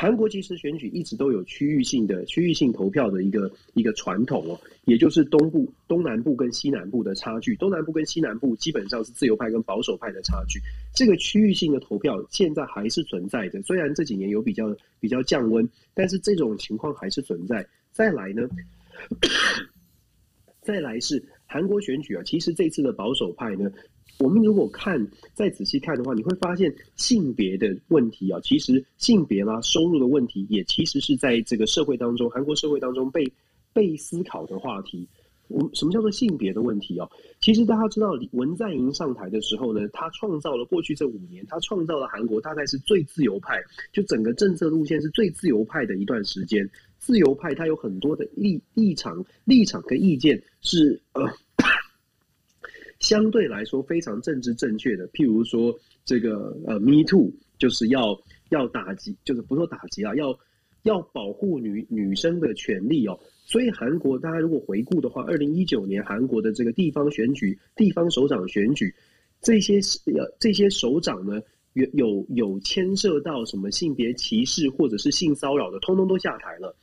[0.00, 7.56] 韩国其实选举一直都有区域性的区域性投票的一个一个传统哦，也就是东部、东南部跟西南部的差距。
[7.56, 10.60] 东南部跟西南部基本上是自由派跟保守派的差距。
[10.94, 17.66] 这个区域性的投票现在还是存在的，虽然这几年有比较比较降温，但是这种情况还是存在。
[17.90, 18.48] 再来呢，
[20.62, 23.68] 再来是韩国选举啊，其实这次的保守派呢，
[24.20, 33.30] 我们如果看再仔细看的话，你会发现性别的问题啊，其实性别啦、收入的问题，也其实是在这个社会当中，韩国社会当中被
[33.72, 35.06] 被思考的话题。
[35.46, 37.08] 我们什么叫做性别的问题哦？
[37.40, 43.58] 其实大家知道，文在寅上台的时候呢，他创造了过去这五年，他创造了韩国大概是最自由派，
[43.90, 46.68] 就整个政策路线是最自由派的一段时间。
[46.98, 51.22] 自由派他有很多的立立场、立场跟意见是呃
[53.00, 55.08] 相对来说非常政治正确的。
[55.08, 58.18] 譬如说这个呃，Me Too，就是要
[58.50, 60.38] 要打击，就是不说打击啊，要
[60.82, 63.18] 要保护女女生的权利哦。
[63.44, 68.94] 所以韩国，大家如果回顾的话，二零一九年韩国的这个地方选举、地方首长选举，
[69.40, 69.78] 这些
[70.14, 71.40] 呃这些首长呢，
[71.74, 76.74] 有有有牵涉到什么性别歧视或者是性骚扰的，通通都下台了。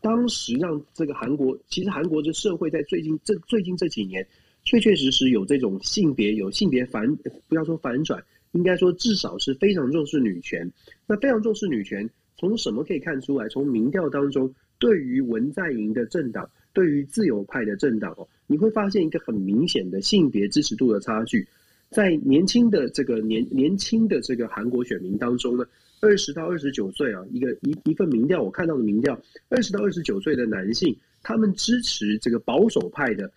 [0.00, 4.26] 当时让这个韩国，其实韩国的社会在最近这最近这几年，
[4.68, 7.16] 确确实实有这种性别有性别反，
[7.48, 10.70] 不要说反转，应该说至少是非常重视女权。
[11.06, 13.48] 那非常重视女权，从什么可以看出来？
[13.48, 14.54] 从民调当中。
[14.78, 21.44] 对于文在寅的政党，对于自由派的政党哦，你会发现一个很明显的性别支持度的差距。
[21.90, 25.64] 在年轻的这个年年轻的这个韩国选民当中呢，
[26.00, 33.28] 二十到二十九岁啊，一个一一份民调，我看到的民调，二十到二十九岁的男性，他们支持这个保守派的，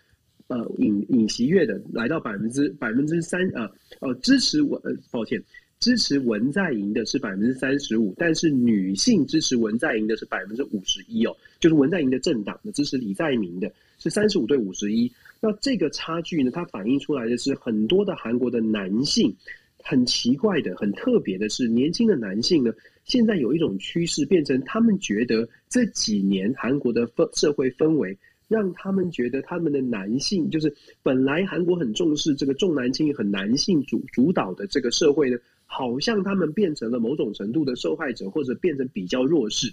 [0.52, 5.42] 呃，尹尹锡悦的，来到百分之百分之三呃，呃，支持我，呃，抱歉。
[5.80, 15.12] 支持文在寅的是百分之三十五，但是女性支持文在寅的是百分之五十一哦，就是文在寅的政党的支持李在明的是三十五对五十一。
[15.40, 19.36] 那这个差距呢，它反映出来的是很多的韩国的男性，
[19.82, 22.72] 很奇怪的、很特别的是，年轻的男性呢，
[23.06, 28.16] 现在有一种趋势变成他们觉得这几年韩国的氛社会氛围，
[28.52, 35.38] 让他们觉得他们的男性就是本来韩国很重视这个重男轻女、很男性主主导的这个社会呢。
[35.74, 39.72] 好像他们变成了某种程度的受害者，或者变成比较弱势。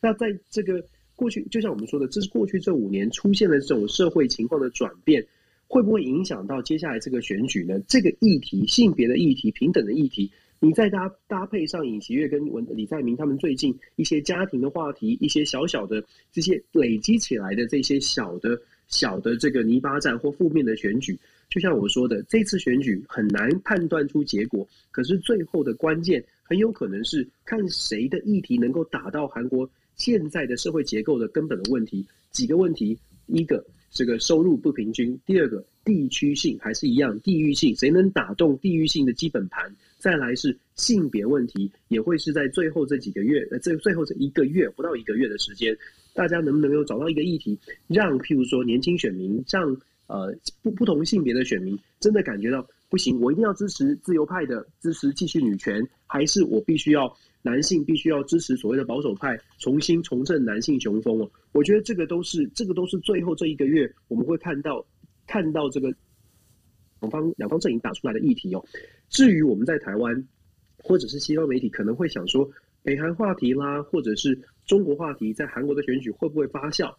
[0.00, 0.84] 那在这个
[1.14, 5.24] 过去，就像我们说的，这是过去这五年出现了这种社会情况的转变，
[5.68, 7.78] 会不会影响到接下来这个选举呢？
[7.86, 10.28] 这个议题，性别的议题，平等的议题，
[10.66, 16.02] 你再搭搭配上尹锡悦跟文李在明他们最近一些家庭的话题，一些小小的
[16.32, 21.16] 这些累积起来的这些小的小的这个泥巴战或负面的选举。
[21.48, 32.04] 就像我说的，这次选举很难判断出结果，可是最后的关键很有可能是看谁的议题能够打到韩国现在的社会结构的根本的问题。
[32.32, 39.72] 几个问题：一个这个收入不平均；第二个地区性还是一样，地域性谁能打动地域性的基本盘？
[40.06, 45.76] 再来是性别问题，也会是在最后这几个月，呃，这最后这一个月不到一个月的时间，
[46.14, 49.76] 大家能不能够找到一个议题，让譬如说年轻选民让。
[50.08, 61.28] 呃，不不同性别的选民真的感觉到不行，我一定要支持自由派的，支持继续女权，还是我必须要男性必须要支持所谓的保守派，重新重振男性雄风哦？
[61.50, 64.86] 我觉得这个都是这个都是最后这一个月我们会看到
[65.26, 65.92] 看到这个
[67.00, 68.64] 两方两方阵营打出来的议题哦。
[69.08, 70.26] 至于我们在台湾
[70.78, 72.48] 或者是西方媒体可能会想说，
[72.82, 76.94] 北韩话题啦，或者是中国话题，在韩国的选举会不会发酵？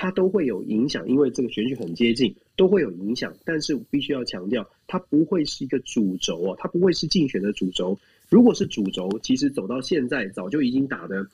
[0.00, 3.34] 它都会有影响，因为这个选举很接近，都会有影响。
[3.44, 7.98] 但是必须要强调，它不会是一个主轴哦，它不会是竞选的主轴。
[8.30, 11.26] 如果是主轴，其实走到现在早就已经打的，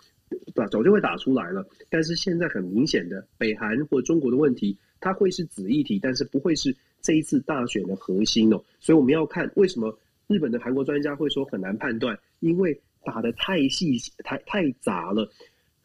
[0.55, 1.63] 早早就会打出来了。
[1.91, 8.61] 但是现在很明显的，北韩或中国的问题，它会是子议题，但是不会是这一次大选的核心哦。
[8.81, 15.31] 所以我们要看为什么日本的韩国专家会说很难判断，因为打的太细、太太杂了。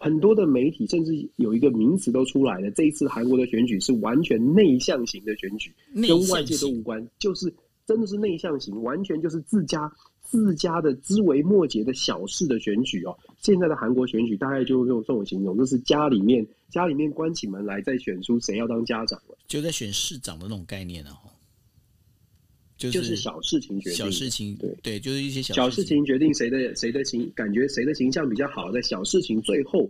[0.01, 7.53] 很多的媒体甚至有一个名词都出来了，这一次韩国的选举是完全内向型的选举，跟外界都无关，就是
[7.89, 13.17] 真的是内向型，完全就是自家自家的枝微末节的小事的选举哦。
[13.41, 21.17] 现在的韩国选举大概就用这种形容，就是家里面家里面关起门来再选出谁要当家长了，就在选市长的那种概念了。
[22.77, 29.89] 就是、就是小事情决定，小事情对对，就是一些小小事情决定谁的谁的形，感觉谁的形象比较好，在小事情最后，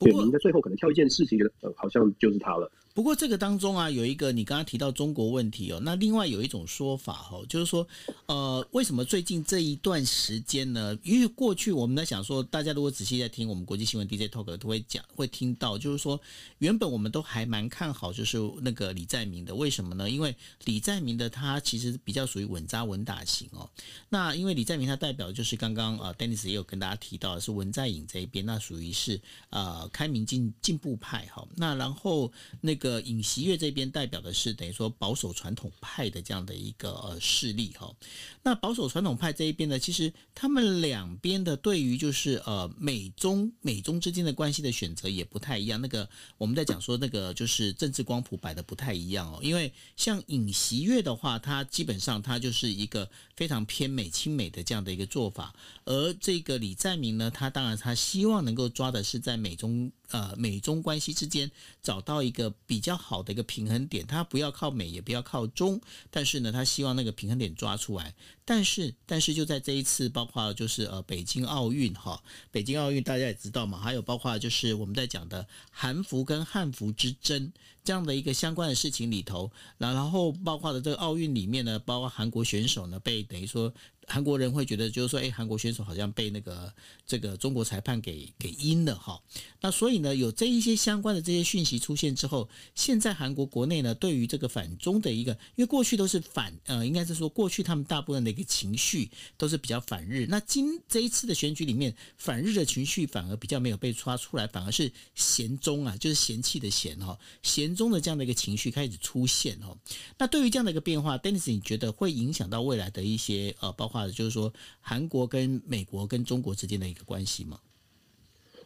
[0.00, 2.72] 选民在最后可能挑一件事情，觉得呃好像就是他了。
[2.94, 7.86] 不过这个当中啊，有一个你刚刚提到中国问题哦，那另外有一种说法哦，就是说，
[8.26, 10.94] 呃，为什么最近这一段时间呢？
[11.02, 16.20] 因为过去我们在想说，大家如果仔细在听我们国际新闻 DJ Talk 都会讲，会听到，就是说，
[16.58, 20.10] 原本我们都还蛮看好，就是那个李在明的，为什么呢？
[20.10, 23.66] 因为李在明的他其实比较属于稳扎稳打型哦。
[24.10, 31.48] 那因为李在明他代表就是刚刚啊，Dennis 也有跟大家提到的是文在寅这一边，那属于是呃开明进进步派哈。
[31.56, 32.81] 那然后那个。
[32.82, 37.94] 个尹锡悦这边代表的是等于说保守传统派的这样的一个呃势力哈。
[38.42, 45.80] 那保守传统派这一边呢，其实他们两边的对于就是呃美中美中之间的关系的选择也不太一样。
[45.80, 59.92] 那个我们在讲说那个就是政治光谱摆的不太一样哦，因为像尹锡悦的话，他基本上他就是一个非常偏美亲美的这样的一个做法，而这个李在明呢，他当然他希望能够抓的是在美中。
[60.12, 61.50] 呃，美中关系之间
[61.82, 65.78] 找到一个比较好的一个平衡点，它不要靠美，也不要靠中，
[66.10, 68.14] 但是呢，他希望那个平衡点抓出来。
[68.44, 77.52] 但是，但是就在这一次，包括就是呃北京奥运哈，北京奥运大家也知道嘛，还有包括就是我们在讲的韩服跟汉服之争
[77.84, 83.72] 这样的一个相关的事情里头，然后包括的这个奥运里面呢，包括韩国选手呢被等于说。
[84.08, 86.74] 韩国人会觉得，就是说，哎，韩国选手好像被那个
[87.06, 89.22] 这个中国裁判给给阴了哈。
[89.60, 100.26] 那所以呢，有这一些相关的这些讯息出现之后，现在韩国国内呢，对于这个反中的一个，因为过去都是反，呃，应该是说过去他们大部分的一个情绪都是比较反日。
[100.28, 109.76] 那今这一次的选举里面，反日的情绪反而比较没有被抓出来，反而是嫌中啊，就是嫌弃的嫌哈，嫌中的这样的一个情绪开始出现哈。
[110.18, 117.60] 那对于这样的一个变化，Dennis，你觉得会影响到未来的一些呃，包括就是说，韩国跟美国跟中国之间的一个关系吗？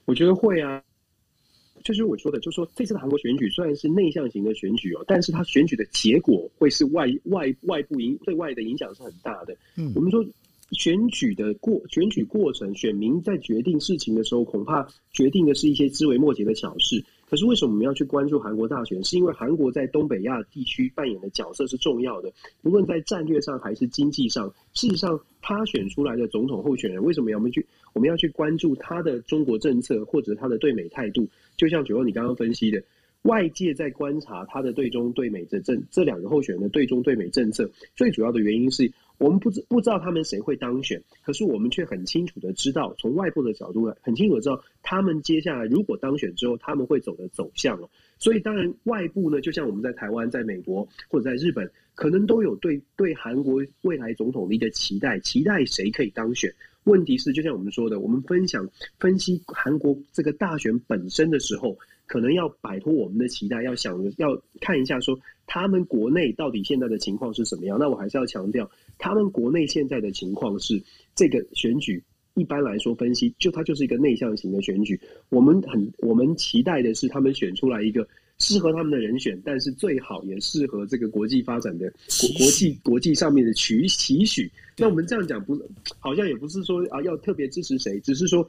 [0.04, 0.80] 我觉得会啊，
[1.84, 9.56] 就是我说的，就是说这次的韩国选举虽然是内向型的选举哦，但是它选举的结果会是外外外部影对外的影响是很大的。
[9.76, 10.24] 嗯，我们说
[10.72, 17.04] 选举的过选举过程，选民在决定事情的时候，恐怕决定的是一些枝微末节的小事。
[17.28, 19.02] 可是为什么我们要去关注韩国大选？
[19.02, 24.52] 是因为韩国在东北亚地区扮演的角色是重要的，无论在战略上还是经济上。
[24.74, 31.26] 事实上，他选出来的总统候选人，为什么要我们去我们要去关注他的中国政策或者他的对美态度？
[31.56, 32.82] 就像九欧你刚刚分析的，
[33.22, 38.92] 外界在观察他的对中对美的政这两个候选人的对中对美政策，最主要的原因是。
[39.18, 47.88] 我们不知不知道他们谁会当选，可是我们却很清楚的知道，从外部的角度来，很清楚的知道他们接下来如果当选之后，他们会走的走向了。
[48.18, 56.54] 所以当然外部呢，就像我们在台湾、在美国或者在日本，可能都有对对韩国未来总统的一个期待，期待谁可以当选。
[56.86, 58.68] 问题是，就像我们说的，我们分享
[58.98, 67.76] 分析韩国这个大选本身的时候，可能要摆脱我们的期待，要想要看一下说他们国内到底现在的情况是什么样。
[67.78, 68.70] 那我还是要强调。
[68.98, 70.80] 他们国内现在的情况是，
[71.14, 72.02] 这个选举
[72.34, 74.98] 一般来说分析，就它就是一个内向型的选举。
[75.28, 78.06] 我们很我们期待的是，他们选出来一个
[78.38, 84.50] 适合他们的人选，但是最好也适合这个国际发展的国国际国际上面的取期许。
[84.76, 85.58] 那我们这样讲不，
[85.98, 88.48] 好像也不是说啊要特别支持谁，只是说，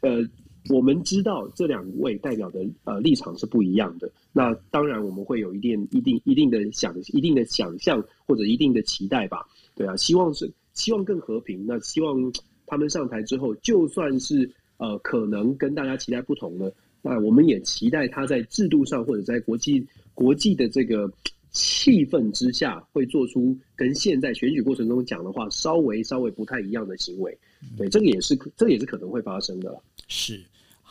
[0.00, 0.24] 呃。
[0.70, 9.44] 我们知道这两位代表的呃立场是不一样的，那当然我们会有一定一定一定的想一定的想象或者一定的期待吧，
[9.74, 11.66] 对啊，希望是希望更和平。
[11.66, 12.32] 那希望
[12.64, 19.84] 他们上台之后，就算是呃可能跟大家期待不同的，那我们也期待他在制度上或者在国际
[20.14, 21.12] 国际的这个
[21.50, 27.36] 气氛之下，会做出跟现在选举过程中讲的话稍微稍微不太一样的行为。
[27.76, 29.76] 对，这个也是这个也是可能会发生的。
[30.08, 30.40] 是。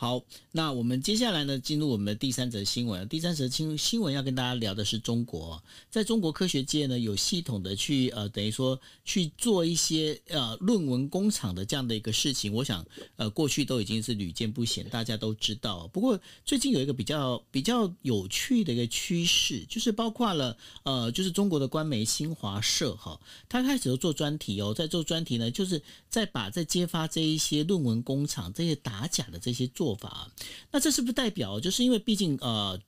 [0.02, 3.08] 好，那我们接下来呢，进入我们的第三则新闻。
[3.08, 12.52] 第三则新新闻要跟大家聊的是中国，在中国科学界呢，有系统的去呃，等于说去做一些呃论文工厂的这样的一个事情。
[12.52, 12.84] 我想
[13.14, 15.86] 呃，过去都已经是屡见不鲜，大家都知道。
[15.92, 29.91] 不过最近有一个比较比较有趣的一个趋势，就是包括了呃，就是中国的官媒新华社哈，他开始做专题哦，在做专题呢，就是在把在揭发这一些论文工厂这些打假的这些做。
[29.94, 30.30] 法，
[30.70, 32.78] 那这是不是代表，就是因为毕竟呃。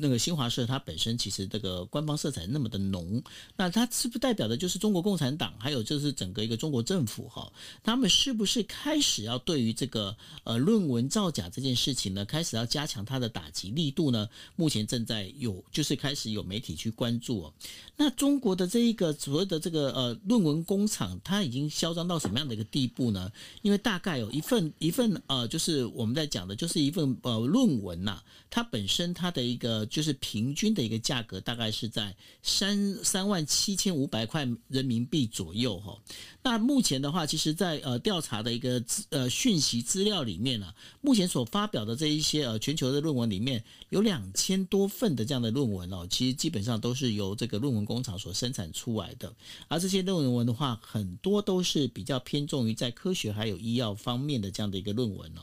[0.00, 3.22] 那个新华社它本身其实这个官方色彩那么的浓，
[3.56, 14.28] 那它是不是代表的就是中国共产党，还有就是整个一个中国政府哈，他们是不是开始要对于这个呃论文造假这件事情呢，开始要加强它的打击力度呢？
[14.54, 17.52] 目前正在有就是开始有媒体去关注哦。
[17.96, 23.30] 那中国的这一个所谓的这个呃论文工厂，它已经嚣张到什么样的一个地步呢？
[23.62, 29.87] 因为大概有一份一份呃，就是我们在讲的就是一份呃论文呐、它本身它的一个。
[29.88, 35.98] 就是平均的一个价格大概是在三三万七千五百块人民币左右哈。
[36.42, 49.34] 那目前的话，其实，在呃调查的一个呃讯息资料里面呢、目前所发表的这一些呃全球的论文里面，有两千多份的这样的论文哦，其实基本上都是由这个论文工厂所生产出来的。
[49.68, 55.42] 而这些论文的话，很多都是比较偏重于在科学还有医药方面的这样的一个论文哦。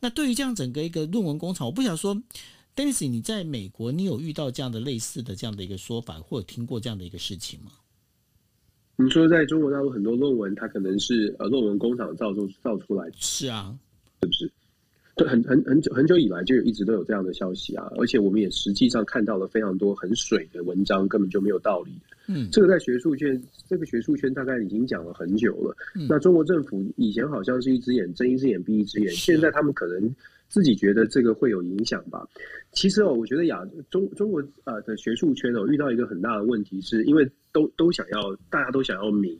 [0.00, 2.22] 那对于这样整个一个论文工厂，我不想说。
[2.76, 7.72] Daisy，你在美国，你有遇到这样的类似的这样的一个说法，或者听过这样的一个事情吗？
[8.96, 13.74] 你说在中国大陆很多论文，它可能是呃论文工厂造出造出来的，是啊，
[14.20, 14.52] 是不是？
[15.14, 21.92] 对，很很很久很久以来就一直都有这样的消息啊，而且我们也实际上看到了非常多很水的文章，根本就没有道理。
[22.26, 25.74] 嗯，这个在学术圈，这个学术圈大概已经讲了很久了。
[25.94, 30.14] 嗯，那中国政府以前好像是一只眼睁一只眼闭一只眼，现在他们可能
[30.48, 32.26] 自己觉得这个会有影响吧。
[32.72, 39.38] 其实哦，我觉得亚中中国呃的学术圈哦遇到一个很大的问题，是因为都都想要，大家都想要名。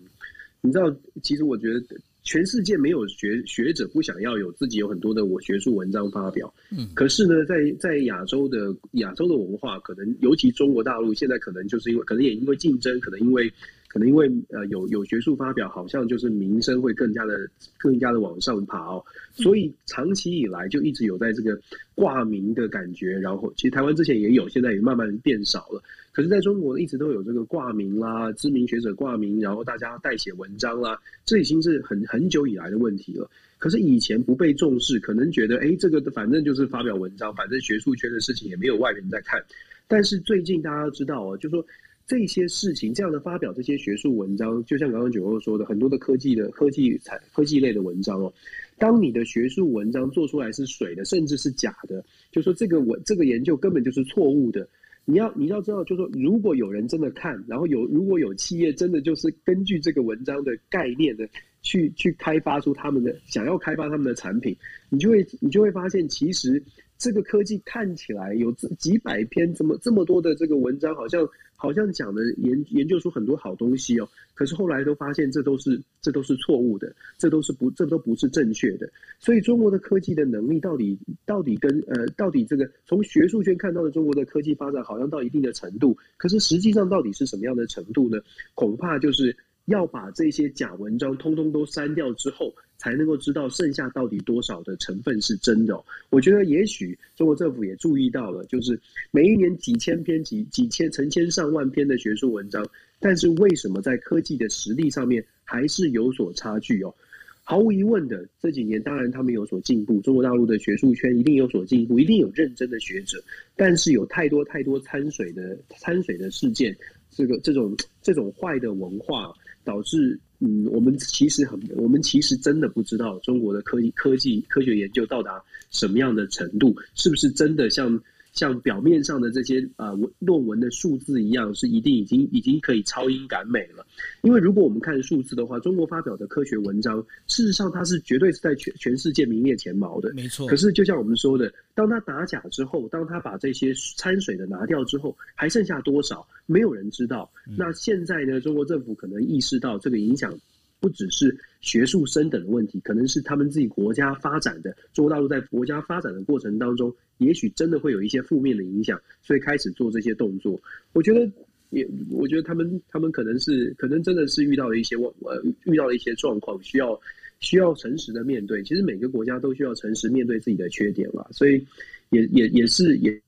[0.60, 1.82] 你知道，其实我觉得。
[2.28, 13.48] 全世界没有学学者不想要有自己有很多的我学术文章发表，嗯，可是呢，在在亚洲的亚洲的文化，可能尤其中国大陆现在可能就是因为可能也因为竞争，可能因为
[13.96, 21.58] 可能因为呃有有学术发表，好像就是名声会更加的更加的往上爬哦，所以长期以来就一直有在这个
[21.94, 25.82] 挂名的感觉，然后其实台湾之前也有，现在也慢慢变少了。
[26.12, 33.30] 可是，在中国一直都有这个挂名啦，知名学者挂名，然后大家代写文章啦，这已经是很很久以来的问题了。
[33.56, 39.42] 可是以前不被重视，可能觉得，哎，这个反正就是发表文章，反正学术圈的事情也没有外人在看。
[39.88, 41.64] 但是最近大家都知道哦，就说
[42.06, 48.32] 这些事情，这样的发表这些学术文章，就像刚刚九欧说的，很多的科技的科技产科技类的文章哦，
[48.78, 54.68] 当你的学术文章做出来是水的，甚至是假的，就说这个文这个研究根本就是错误的。
[55.08, 61.28] 你要你要知道，就说，如果有人真的看，然后有如果有企业真的就是根据这个文章的概念的
[61.62, 64.56] 去去开发出他们的想要开发他们的产品，
[64.88, 66.60] 你就会你就会发现，其实
[66.98, 71.26] 这个科技看起来有这几百篇这么这么多的这个文章，好像。
[71.58, 78.86] 好像讲的研研究出很多好东西哦，可是后来都发现这都是这都是错误的，这都是不这都不是正确的。
[79.18, 88.20] 所以中国的科技的能力到底到底跟呃到底这个从学术圈看到的中国的科技发展好像到一定的程度，可是实际上到底是什么样的程度呢？
[88.54, 89.34] 恐怕就是
[89.66, 92.52] 要把这些假文章通通都删掉之后。
[92.78, 95.82] 才能够知道剩下到底多少的成分是真的。
[96.10, 98.78] 我觉得也许中国政府也注意到了，就是
[99.10, 102.62] 每一年几千篇、几几千、成千上万篇的学术文章，
[103.00, 106.94] 但是为什么在科技的实力上面还是有所差距哦？
[107.42, 113.18] 毫无疑问的，这几年当然他们有所进步，中国大陆的学术圈一定有所进步，一定有认真的学者，
[113.56, 116.76] 但是有太多太多掺水的掺水的事件，
[117.10, 119.32] 这个这种这种坏的文化
[119.66, 120.18] 导致。
[120.38, 128.02] 嗯，我们其实很，我们其实真的不知道中国的科技、科技、科学研究到达什么样的程度，是不是真的像。
[128.36, 133.84] 像表面上的这些呃文论文的数字一样，是一定已经已经可以超英赶美了。
[134.22, 140.12] 因为如果我们看数字的话，中国发表的科学文章，事实上它是绝对是在全全世界名列前茅的。
[140.14, 140.46] 没错。
[140.46, 146.24] 可是就像我们说的，当他打假之后，当他把这些掺水的拿掉之后，还剩下多少？
[146.44, 147.28] 没有人知道。
[147.56, 148.38] 那现在呢？
[148.40, 150.38] 中国政府可能意识到这个影响。
[150.80, 154.76] 不只是学术升等的问题，可能是他们自己国家发展的。
[154.92, 160.60] 中国大陆在国家发展的过程当中，也许真的会有一些负面的影响，所以开始做这些动作。
[160.92, 161.30] 我觉得
[161.70, 167.00] 也，我觉得他们他们可能是可能真的是遇到了一些呃遇到了一些状况，需要
[167.40, 168.62] 需要诚实的面对。
[168.62, 171.64] 其实每个国家都需要诚实面对自己的缺点了，所以
[172.10, 173.20] 也也也是也。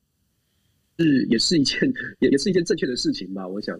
[0.99, 1.79] 是，也是一件，
[2.19, 3.79] 也也是一件正确的事情吧，我想。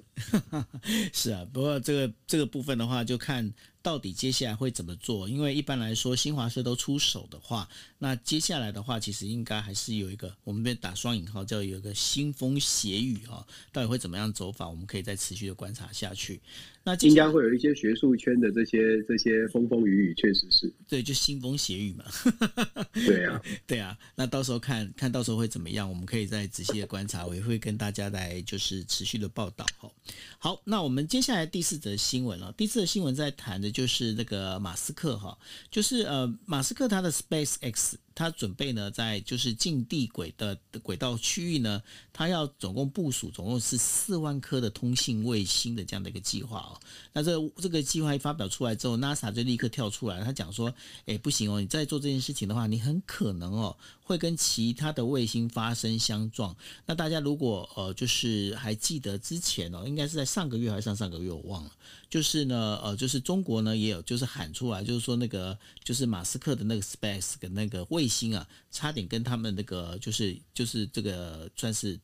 [1.12, 3.54] 是啊，不过这个这个部分的话，就看。
[3.82, 5.28] 到底接下来会怎么做？
[5.30, 7.68] 因为一般来说，新华社都出手的话，
[8.00, 13.46] 那接下来的话，其实应该还是有一个，我们这边打双引号，叫有一个腥风血雨哈。
[13.72, 14.68] 到底会怎么样走法？
[14.68, 16.42] 我们可以再持续的观察下去。
[16.84, 20.72] 那应该会有一些学术圈的这些这些风风雨雨，确实是。
[20.88, 22.06] 对，就腥风血雨嘛。
[22.94, 23.98] 对啊，对啊。
[24.16, 25.88] 那到时候看看到时候会怎么样？
[25.88, 29.92] 我们可以再仔细的观察，我也会跟大家来就是持续的报道哈。
[30.38, 32.52] 好，那我们接下来第四则新闻了。
[32.58, 33.70] 第四则新闻在谈的。
[33.70, 35.38] 就就是那个马斯克哈，
[35.72, 37.94] 就是呃，马斯克他的 SpaceX。
[38.16, 40.54] 他准备呢，在就是近地轨的
[40.84, 46.76] 轨道区域呢，他要总共部署总共是四万颗的通信卫星的这样的一个计划哦。
[47.14, 50.74] 那这这个计划一发表出来之后，NASA 就立刻跳出来，他讲说
[51.08, 56.54] ：“哎，不行哦，你在做这件事情的话，你很可能哦会跟其他的卫星发生相撞。”
[56.86, 61.72] 那大家如果呃就是还记得之前哦，应该是在上个月还是上上个月我忘了，
[62.10, 68.30] 就是呢呃就是中国呢也有就是喊出来，就是说那个就是马斯克的那个 Space 跟那个卫星。
[68.30, 72.00] 啊，差点跟他们那个就是就是这个算是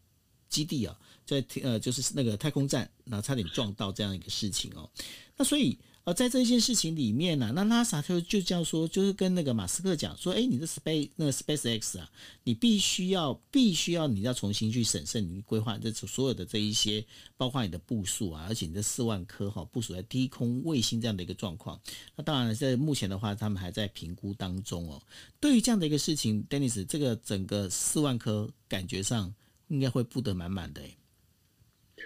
[0.49, 4.89] 基地啊，在呃就是那个太空站，然后差点撞到这样一个事情哦。
[5.37, 12.07] 那所以呃，在这件事情里面呢、那 NASA 就就这样说，就是跟那个马斯克讲说，哎，你的 Space 那个 SpaceX 啊，
[12.43, 17.03] 你必须要必须要你要重新去审慎你规划这所有的这一些，
[17.37, 21.79] 包括你的部署啊，而且你这四万颗哈部署在低空卫星这样的一个状况。
[22.15, 25.01] 那当然了，在目前的话，他们还在评估当中哦。
[25.39, 29.33] 对于这样的一个事情，Dennis，这个整个四万颗感觉上
[29.69, 30.81] 应该会布得满满的，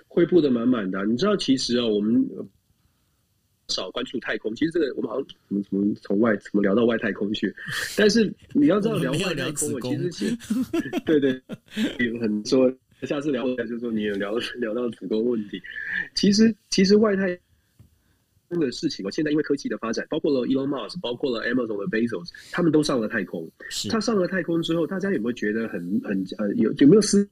[0.08, 1.06] 会布得满满的。
[1.06, 2.26] 你知道，其实啊，我们。
[3.70, 7.54] 少关注太空，其实这个我们好像怎么怎么从外怎么聊到外太空去？
[7.98, 10.38] 但是你要知道聊外太空，我其实是
[11.06, 11.42] 对对，
[12.00, 12.72] 有很多
[13.04, 15.62] 下次聊一下，就是说你有聊 聊到子宫问题。
[16.16, 17.38] 其实其实外太
[18.50, 23.50] 空的事情，我现在因为科技的发展，包括了 Elon Musk，包括了 Amazon 的 Bezos，他们都上了太空。
[23.90, 27.30] 他上了太空之后，大家有没有觉得很很呃有有没有思？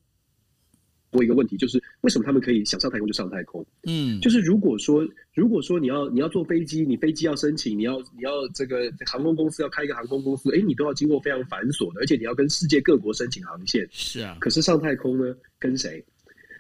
[1.18, 3.66] 过一个问题，就是为什么他们可以想上太空就上太空？
[3.88, 5.04] 嗯，就是如果说
[5.34, 13.88] 如果说你要你要坐飞机，你飞机要申请，你要你要这个航空公司要开一个航空公司，哎，你都要经过非常繁琐的，而且你要跟世界各国申请航线。
[13.92, 16.06] 是啊，可是上太空呢，跟谁？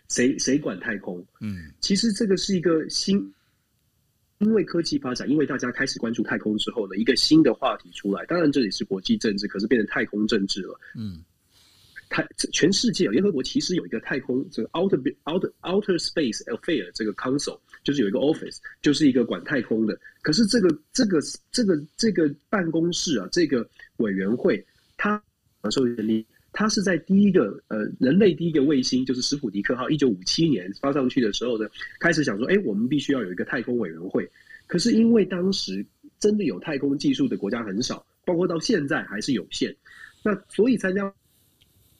[0.09, 1.23] 谁谁管太空？
[1.41, 3.17] 嗯，其实这个是一个新，
[4.39, 8.25] 因为科技发展，因为大家开始关注太空之后呢，一个新的话题出来。
[8.25, 10.79] 当然这里是国际政治，可是变成太空政治了。
[10.95, 11.21] 嗯。
[12.09, 19.99] 太全世界联合国其实有一个太空这个 outer outer outer space affair 这个 council，就是有一个 office，就是一个管太空的。
[20.21, 21.19] 可是这个这个
[21.51, 25.21] 这个这个办公室啊，这个委员会，它
[25.69, 34.29] 受成立，它是在第一个呃人类第一个卫星，就是史普迪克号，一九五七年发上去的时候呢，开始想说，哎，我们必须要有一个太空委员会。
[34.65, 35.85] 可是因为当时
[36.19, 39.75] 真的有太空技术的国家很少，包括到现在还是有限，
[40.23, 41.13] 那所以参加。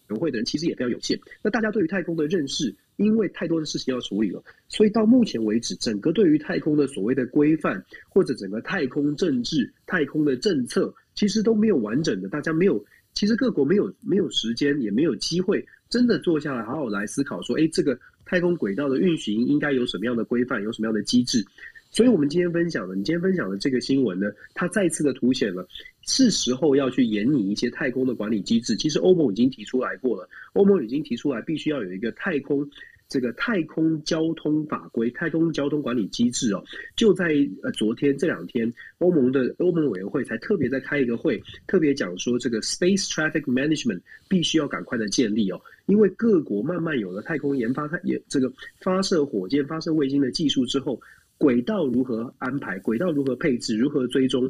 [0.10, 1.20] 委员会的人其实也非常有限。
[1.41, 12.30] 那大家对于太空的认识，因为太多的事情要处理了，所以到目前为止，整个对于太空的所谓的规范，或者整个太空政治、太空的政策，其实都没有完整的。
[12.30, 12.84] 大家没有，
[13.14, 21.45] 其实各国没有没有时间，也没有机会真的坐下来好好来思考，说，哎，这个太空轨道的运行应该有什么样的规范，有什么样的机制。
[21.90, 25.68] 所以，我们今天分享的，你今天分享的这个新闻呢，它再次的凸显了
[26.06, 28.76] 是时候要去研拟一些太空的管理机制。
[28.76, 32.70] 其实欧盟已经提出来过了，欧盟已经提出来，必须要有一个太空
[33.10, 36.64] 这个太空交通法规、太空交通管理机制哦。
[36.96, 51.02] 就在呃昨天这两天，欧盟的欧盟委员会才特别在开一个会，特别讲说这个 Space Traffic Management 必须要赶快的建立哦，因为各国慢慢有了太空研发、太也这个发射火箭、发射卫星的技术之后。
[51.38, 52.80] 轨道如何安排？
[52.80, 53.78] 轨道如何配置？
[53.78, 54.44] 如何追踪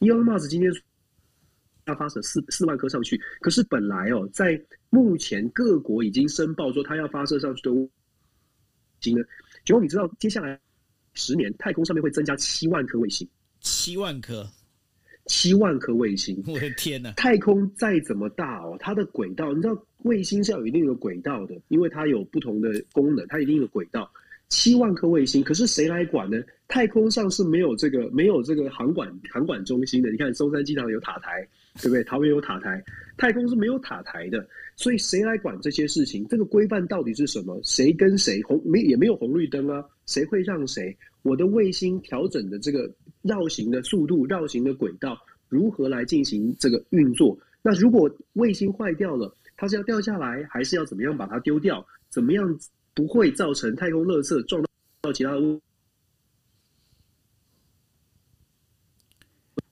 [0.00, 0.72] ？Elon Musk 今天
[1.86, 7.88] 要发射四四万颗上去，可是本来哦，在目前各国已经申报说他要发射上去的卫
[9.00, 9.24] 星呢，
[9.64, 10.58] 结果你知道接下来
[11.14, 13.28] 十年太空上面会增加七万颗卫星，
[13.60, 14.48] 七万颗，
[15.26, 16.42] 七万颗卫星！
[16.46, 17.12] 我的天哪！
[17.12, 24.12] 太空再怎么大哦，它的轨道，你知道卫星是要有一定的轨道的，因为它有不同的功能，它一定有轨道。
[24.52, 26.36] 七万颗卫星，可是谁来管呢？
[26.68, 30.10] 太空上是没有这个没有这个航管航管中心的。
[30.10, 31.48] 你看中山机场有塔台，
[31.80, 32.04] 对不对？
[32.04, 32.84] 桃园有塔台，
[33.16, 34.46] 太空是没有塔台的。
[34.76, 36.28] 所以谁来管这些事情？
[36.28, 37.58] 这个规范到底是什么？
[37.64, 39.82] 谁跟谁红没也没有红绿灯啊？
[40.04, 40.94] 谁会让谁？
[41.22, 42.92] 我的卫星调整的这个
[43.22, 47.38] 绕行的速度、绕行的轨道如何来进行这个运作？
[47.62, 51.86] 那如果卫星坏掉了，它是要掉下来，还是要怎么样把它丢掉？
[52.10, 52.58] 怎么样？
[52.94, 54.62] 不会造成太空垃圾撞
[55.00, 55.60] 到其他的物，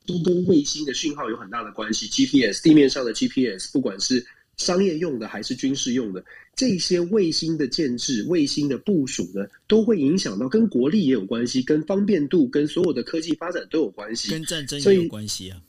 [0.06, 2.06] 都跟卫星的讯号有很大的关系。
[2.08, 15.62] GPS 地面上的 GPS，不管是商业用的还是军事用的，这些卫星的建制、卫星的部署呢，都会影响到跟国力也有关系，跟方便度、跟所有的科技发展都有关系，跟战争也有关系啊。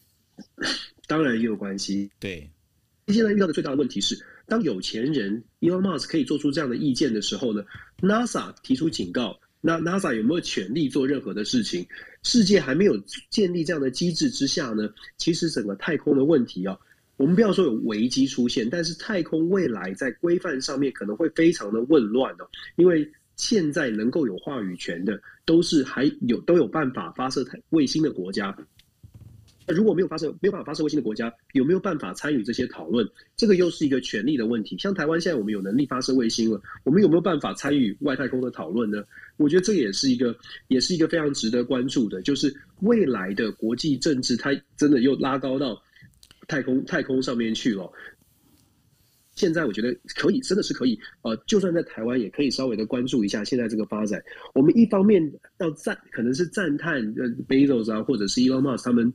[1.06, 2.10] 当然也有关系。
[2.20, 2.50] 对，
[3.08, 4.18] 现在遇到的最大的问题是。
[4.52, 7.64] 当有钱人 Elon Musk 可以做出这样的意见的时候呢
[8.02, 11.88] ，NASA 提出警告，那 NASA 有没有权利做任何的事情？
[12.24, 16.78] 世界还没有建立这样的机制之下呢，其实整个太空的问题啊，
[17.16, 22.46] 我们不要说有危机出现，但是太空未来在规范上面可能会非常的混乱哦，
[22.76, 28.54] 因为现在能够有话语权的都是还有都有办法发射太卫星的国家。
[29.74, 33.08] 如果没有发射，没有办法发射卫星的国家，有没有办法参与这些讨论？
[33.36, 34.78] 这个又是一个权力的问题。
[34.78, 39.04] 像台湾现在我们有能力发射卫星了，我们有没有办法参与外太空的讨论呢？
[39.38, 40.36] 我觉得这也是一个，
[40.68, 45.82] 也是一个非常值得关注的，就是未来的国际政治，它真的又拉高到
[46.48, 47.92] 太空太空上面去了。
[49.34, 51.00] 现在我觉得可以，真的是可以。
[51.22, 54.22] 呃，就算在台湾，也可以稍微的关注一下现在这个发展。
[54.54, 55.24] 我们一方面
[55.60, 59.12] 要赞，可能是赞叹呃 Bezos 啊，或者是 Elon Musk 他们，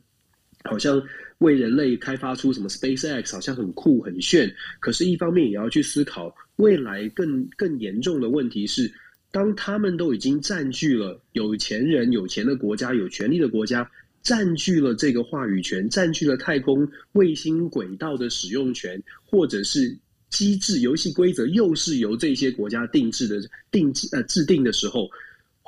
[0.67, 1.03] 好像
[1.39, 4.53] 为人类开发出什么 SpaceX，好像很酷很炫。
[4.81, 8.93] 可是，一方面也要去思考未来更更严重的问题是，
[9.31, 13.91] 当他们都已经占据了有钱人、有钱的国家、有权力的国家。
[14.23, 19.97] 占据了这个话语权，占据了太空卫星轨道的使用权，或者是
[20.31, 23.41] 机制、游戏规则，又是由这些国家定制的、
[23.71, 25.09] 定制呃制定的时候，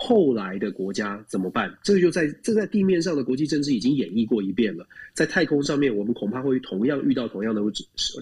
[0.01, 1.77] 后来的国家怎么办？
[1.83, 7.61] 这就在这在地面上的国际政治已经演绎过一遍了，在太空上面，我们恐怕会同样遇到同样的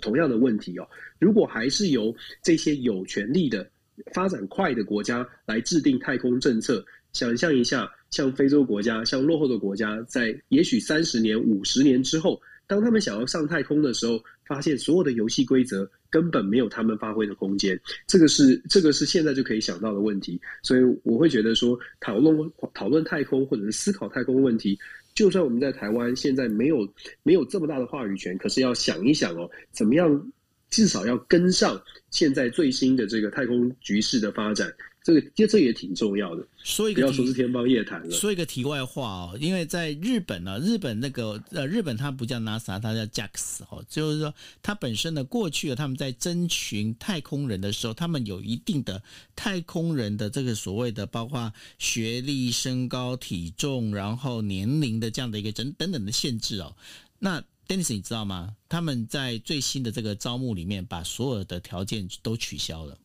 [0.01, 0.89] 同样的问题哦。
[1.19, 3.69] 如果还是由这些有权力的、
[4.15, 7.91] 发展快的国家来制定太空政策，想象一下。
[8.09, 17.79] 像非洲国家，像落后的国家，在也许三十年、五十年之后，当他们想要上太空的时候，发现所有的游戏规则根本没有他们发挥的空间。
[18.07, 20.41] 这个是这个是现在就可以想到的问题。
[20.63, 22.37] 所以我会觉得说，讨论
[22.75, 24.79] 讨论太空或者是思考太空问题，
[25.15, 26.89] 就算我们在台湾现在没有
[27.23, 30.33] 没有这么大的话语权，可是要想一想哦，怎么样
[30.71, 31.81] 至少要跟上
[32.11, 34.73] 现在最新的这个太空局势的发展。
[35.07, 38.11] 这个这这也挺重要的，说一个不要说是天方夜谭了。
[38.11, 44.35] 说一个题外话哦，因为在日本呢，日本那个呃，日本它不叫 NASA，它叫 JAX 哦，就是说
[44.65, 49.01] 它本身呢，过去他们在征询太空人的时候，他们有一定的
[49.37, 56.75] 太空人的这个所谓的包括学历、身高、体重，然后年龄的这样的一个等等等的限制哦。
[57.21, 58.57] 那 Dennis 你知道吗？
[58.69, 62.99] 他们在最新的这个招募里面，把所有的条件都取消了。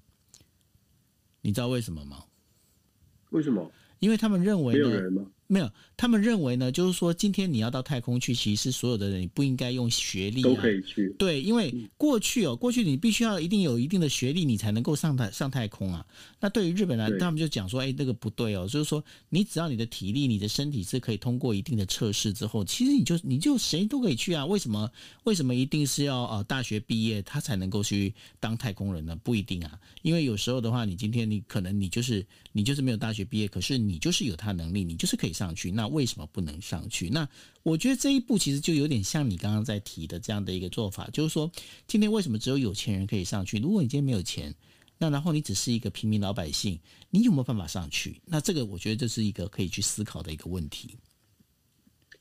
[1.41, 2.23] 你知道为什么吗？
[3.31, 3.71] 为什么？
[3.99, 4.73] 因为他们认为
[5.09, 5.69] 呢，没有
[6.01, 11.13] 他们认为呢，就是说，今天你要到太空去，其实所有的人你不应该用学历、啊、都可以去。
[11.19, 16.03] 对，因为过去哦，过去你必须要一定有一定的学历，你才能够上太上太空啊。
[16.39, 24.43] 那对于日本人，他们就讲说，哎，那个不对哦，就是说，你只要你的体力、你的身体是可以通过一定的测试之后，其实你就你就谁都可以去啊。
[24.43, 24.89] 为什么？
[25.25, 29.15] 为什么一定是要呃大学毕业他才能够去当太空人呢？
[29.23, 35.69] 不一定啊，因为有时候的话，你今天你可能你就是你就是没有大学毕业，可是你就是有他能力，你就是可以上去。
[35.69, 36.27] 那为什么？
[36.31, 37.09] 不能上去。
[37.09, 37.27] 那
[37.63, 41.51] 我觉得这一步其实就有点像你刚刚在提的这样的一个做法，就是说，
[41.87, 43.59] 今天为什么只有有钱人可以上去？
[43.59, 44.53] 如果你今天没有钱，
[44.97, 46.79] 那然后你只是一个平民老百姓，
[47.09, 48.21] 你有没有办法上去？
[48.25, 50.95] 那这个我觉得这是一个可以去思考的一个问题。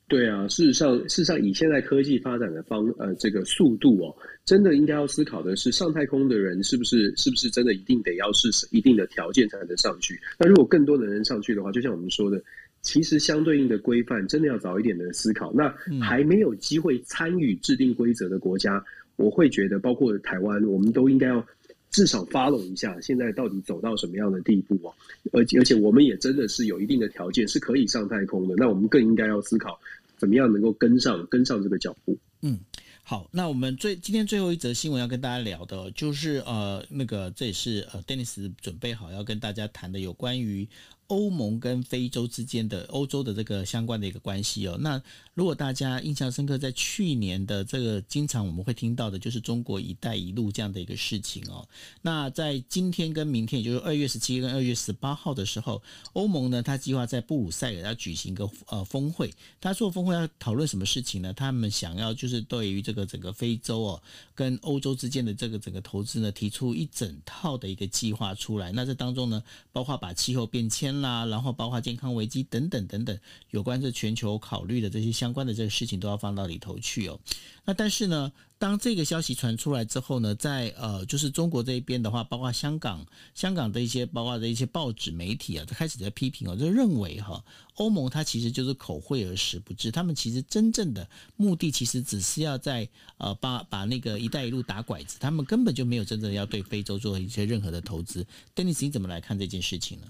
[0.08, 10.20] 对啊，事实上，事实上以现在科技发展的方呃这个速度哦，真的应该要思考的是，上太空的人是不是是不是真的一定得要是一定的条件才能上去？
[10.38, 12.42] 那如果更多的人上去的话，就像我们说的。
[12.82, 15.52] 其实相对应的规范真的要早一点的思考。
[15.52, 15.68] 那
[16.00, 18.82] 还没有机会参与制定规则的国家，
[19.16, 21.46] 我会觉得，包括台湾，我们都应该要
[21.90, 24.94] 至少 follow 一下，现在到底走到什么样的地步啊？
[25.32, 29.78] 而而且我们也真的是有一定的条件是可以上太空的，那我们更应该要思考
[30.16, 32.16] 怎么样能够跟上跟上这个脚步。
[32.42, 32.58] 嗯。
[33.02, 40.68] 好，那我们最今天最后一则新闻要跟大家聊的，就是呃，那个这也是呃，Dennis 准备好要跟大家谈的，有关于
[41.10, 44.76] 欧盟跟非洲之间的欧洲的这个相关的一个关系哦。
[44.80, 45.02] 那
[45.40, 51.66] 如果大家印象深刻，在去年的这个经常我们会听到的，就是中国“一带一路”这样的一个事情哦。
[52.02, 55.82] 那在今天跟明天，也就是二月十七跟二月十八号的时候，
[56.12, 59.32] 欧盟呢，他计划在布鲁塞尔要举行一个呃峰会。
[59.62, 61.32] 他说峰会要讨论什么事情呢？
[61.32, 63.06] 他们想要就是对于这个。
[63.06, 64.02] 整个非洲哦，
[64.34, 68.70] 跟欧洲之间的这个整个投资呢，提出一整套的一个计划出来。
[68.72, 73.18] 那这当中呢，包括把气候变迁啦，然后包括健康危机等等等等，
[73.52, 77.20] 有关这全球考虑的这些相相关的这个事情，都要放到里头去哦。
[77.64, 98.26] 那但是呢，当这个消息传出来之后呢，在呃，就是中国这一边的话，包括香港、香港的一些，包括的一些报纸媒体啊，就开始在批评哦，就认为哈，欧盟它其实就是口惠而实不至，他们其实真正的目的其实只是要在呃把把那个“一带一路”打拐子，他们根本就没有真正要对非洲做一些任何的投资。
[98.56, 100.08] Dennis，你怎么来看这件事情呢？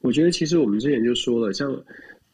[0.00, 1.82] 我觉得其实我们之前就说了，像。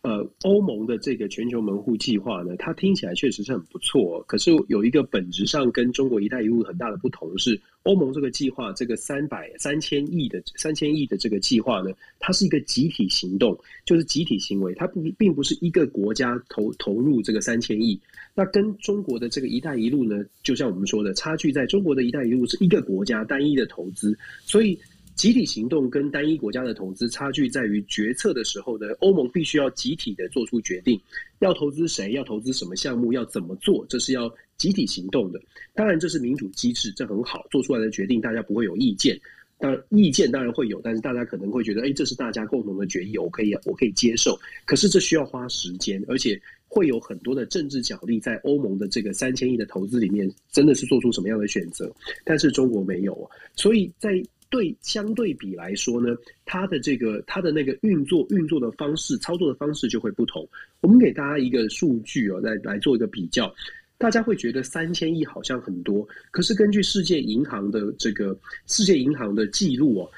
[0.03, 4.25] 呃，欧盟的这个全球门户计划呢，它听起来确实是很不错。
[4.27, 18.01] 可是有一个本质上跟中国“一带一路”很大的不同是，欧盟这个计划，这个三百三千亿的三千亿的这个计划呢，它是一个集体行动，就是集体行为，它不并不是一个国家投投入这个三千亿。
[18.35, 24.79] 那跟中国的这个“一带一路”呢，就像我们说的，差距在中国的“一带一路”是一个国家单一的投资，所以。
[25.21, 30.99] 集体行动跟单一国家的投资差距在于决策的时候呢，欧盟必须要集体的做出决定，
[31.41, 35.39] 要投资谁，要投资什么项目，要怎么做，这是要集体行动的。
[35.75, 39.21] 当然，这是民主机制，这很好，做出来的决定大家不会有意见。
[39.59, 44.41] 当然，意见当然会有，但是大家可能会觉得，哎，这是大家共同的决议，我可以，我可以接受。
[44.65, 51.95] 可是这需要花时间，而且会有很多的政治角力在欧盟的这个三千亿的投资里面，真的是做出什么样的选择？
[52.25, 54.19] 但是中国没有啊，所以在
[54.51, 56.09] 对相对比来说呢，
[56.45, 60.47] 它的这个它的那个运作运作的方式、操作的方式就会不同。
[60.81, 63.55] 我们给大家一个数据哦，来来做一个比较。
[63.97, 68.35] 大家会觉得三千亿好像很多，可是根据世界银行的这个
[68.67, 70.11] 世界银行的记录哦，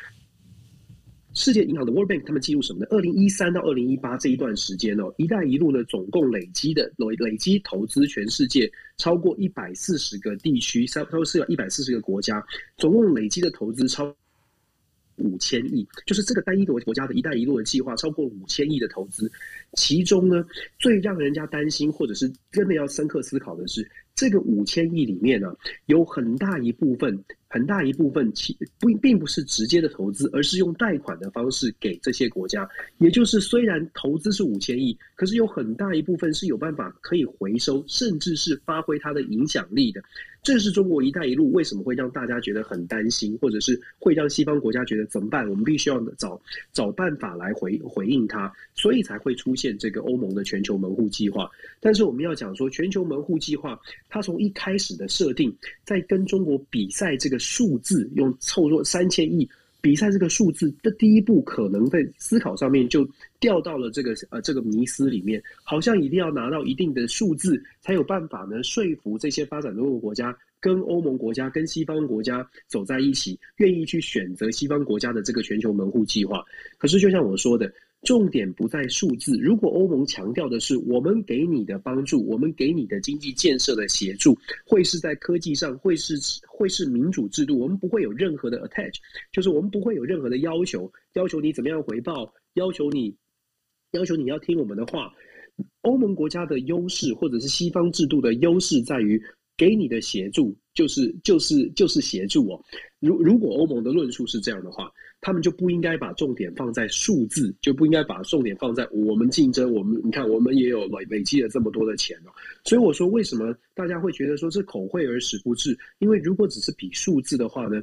[1.34, 2.86] 世界银行的 World Bank 他们记录什么呢？
[2.90, 12.40] 二零一三到二零一八这一段时间哦，“一带一路”呢总共累积的累累积投资全世界超过一百四十个地区，差不多是有一百四十个国家，
[12.76, 14.14] 总共累积的投资超。
[15.16, 19.30] 五千亿，就是这个单一的国家的一带一路的计划，超过五千亿的投资。
[19.74, 20.44] 其中呢，
[20.78, 25.54] 最让人家担心，或者是真的要深刻思考的是，这个五千亿里面呢、
[25.86, 32.68] 有很大一部分，很大一部分其不并不是直接的投资，而是用贷款的方式给这些国家。
[32.98, 40.02] 也就是虽然投资是五千亿，可是有很大一部分是有办法可以回收，甚至是发挥它的影响力的。
[40.42, 45.48] 这是中国“一带一路”为什么会让大家觉得很担心，或者是会让西方国家觉得怎么办？
[45.48, 46.40] 我们必须要找
[46.72, 51.48] 找办法来回回应它，所以才会出现这个欧盟的全球门户计划。
[51.78, 53.78] 但是我们要讲说，全球门户计划
[54.08, 59.48] 它从一开始的设定，在跟中国比赛这个数字，用凑作三千亿
[59.82, 63.06] 比赛这个数字的第一步，可能在思考上面就
[63.38, 70.34] 掉到了这个呃这个迷思里面，好像一定要拿到一定的数字，才有办法呢说服这些发展中国国家。
[70.60, 76.40] 跟欧盟国家、跟西方国家走在一起，愿意去选择西方国家的这个全球门户计划。
[76.78, 77.66] 可是，就像我说的，
[78.02, 79.36] 重点不在数字。
[79.38, 84.36] 如果欧盟强调的是我们给你的帮助，我们给你的经济建设的协助，
[84.66, 86.14] 会是在科技上，会是
[86.46, 88.94] 会是民主制度，我们不会有任何的 attach，
[89.32, 93.14] 就是我们不会有任何的要求，要求你怎么样回报，要求你
[93.92, 95.12] 要求你要听我们的话。
[95.82, 99.22] 欧盟国家的优势，或者是西方制度的优势，在于。
[99.54, 102.58] 给你的协助就是就是就是协助哦。
[103.00, 104.90] 如如果欧盟的论述是这样的话，
[105.22, 109.72] 他们就不应该把重点放在数字，就不应该把重点放在我们竞争。
[109.72, 112.30] 我们你看，我们也有累累积了这么多的钱哦。
[112.64, 115.78] 所以我说，为什么大家会觉得说是口惠而实不至？
[116.00, 117.80] 因为如果只是比数字的话呢，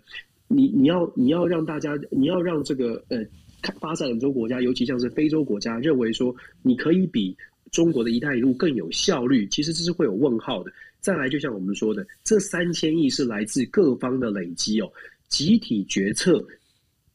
[0.49, 3.25] 你你要你要让大家，你要让这个呃
[3.79, 7.33] 发展中国家，尤其像是非洲国家，认为说你可以比
[7.71, 10.69] 中国的一带一路更有效率，其实这是会有问号的。
[10.99, 14.91] 再来，就像我们说的，这三千亿是来自各方的累积哦。
[15.29, 16.43] 集体决策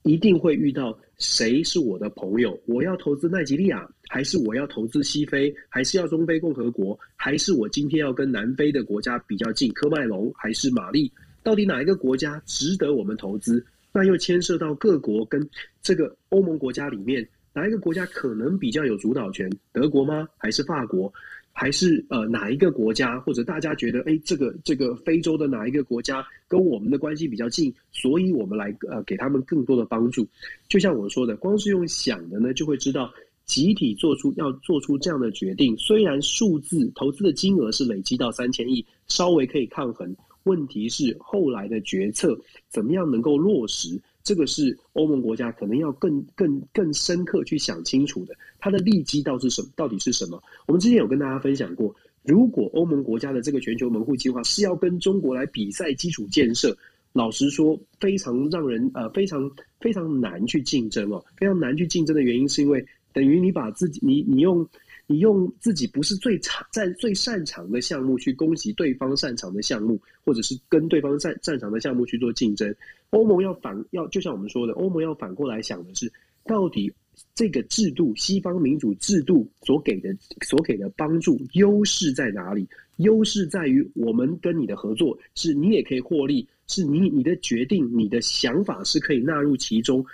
[0.05, 2.59] 一定会遇到谁是我的朋友？
[2.66, 9.72] 我要投资奈及利亚，还是我要投资西非，还是要中非共和国，还是我今天要跟南非的国家比较近？
[9.72, 11.11] 科麦隆还是马利？
[11.42, 13.64] 到底哪一个国家值得我们投资？
[13.92, 15.48] 那又牵涉到各国跟
[15.80, 19.50] 这个欧盟国家里面哪一个国家可能比较有主导权？
[19.72, 20.28] 德国吗？
[20.36, 21.11] 还是法国？
[21.57, 30.26] 还是呃哪一个国家，或者大家觉得哎，这个这个非洲的哪一个国家跟我们的关系比较近，所以我们来呃给他们更多的帮助。
[30.68, 33.09] 就像我说的，光是用想的呢，就会知道
[33.44, 35.76] 集体做出要做出这样的决定。
[35.76, 42.36] 虽然数字投资的金额是累积到三千亿，稍微可以抗衡，问题是后来的决策
[42.68, 44.00] 怎么样能够落实。
[44.24, 48.34] 这个是欧盟国家可能要更更更深刻去想清楚的，
[48.65, 49.69] 它的利基到是什么？
[49.77, 50.43] 到底是什么？
[50.67, 56.75] 我们之前有跟大家分享过，如果欧盟国家的这个全球门户计划是要跟中国来比赛基础建设，
[57.12, 59.51] 老实说，非常让人呃非常
[59.83, 64.67] 非常难去竞争哦，非常难去竞争的原因是因为等于你把自己你你用。
[65.07, 72.75] 你用自己不是最长在最擅长的项目去攻击对方擅长的项目，或者是跟对方擅擅长的项目去做竞争。
[73.11, 76.11] 欧盟要反要就像我们说的，欧盟要反过来想的是，
[76.47, 76.91] 到底
[77.35, 82.67] 这个制度，西方民主制度所给的所给的帮助优势在哪里？
[82.99, 90.05] 优势在于我们跟你的合作是你也可以获利，是你你的决定、你的想法是可以纳入其中，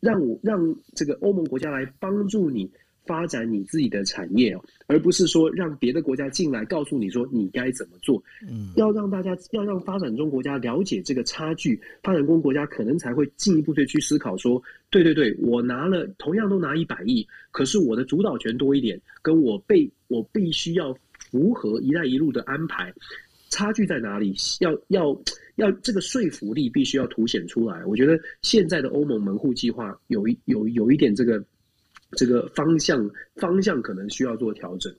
[0.00, 2.70] 让我让这个欧盟国家来帮助你。
[3.04, 8.22] 发展你自己的产业哦，而不是说让别的国家进来告诉你说你该怎么做。
[8.48, 20.96] 嗯，要让大家要让发展中国家了解这个差距，发展中国家可能才会进一步的去思考说，对对对，我拿了同样都拿一百亿，可是我的主导权多一点，跟我被我必须要
[21.30, 22.92] 符合“一带一路”的安排。
[23.50, 24.34] 差距在哪里？
[24.58, 25.16] 要要
[25.56, 27.84] 要这个说服力必须要凸显出来。
[27.86, 31.44] 我觉得现在的欧盟门户计划有一有有一点这个
[32.14, 34.94] 这个方向方向可能需要做调整。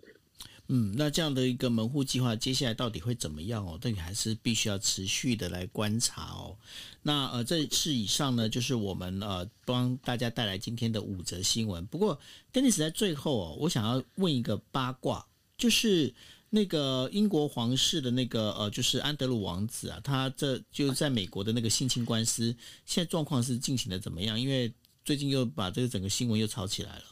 [0.67, 3.77] 嗯，那这样的一个门户计划，接下来到底会怎么样哦？
[3.79, 6.57] 这个还是必须要持续的来观察哦。
[7.03, 11.85] 那呃，这是以上呢，就是我们呃帮大家带来今天的五则新闻。
[11.85, 12.19] 不过
[12.51, 15.23] ，Dennis 在最后哦，我想要问一个八卦，
[15.55, 16.11] 就是
[16.49, 22.45] 那个英国皇室的那个呃，就是安德鲁王子啊，他这就在美国的那个性侵官司，
[22.87, 24.41] 现在状况是进行的怎么样？
[24.41, 24.73] 因为
[25.05, 27.03] 最近又把这个整个新闻又炒起来了。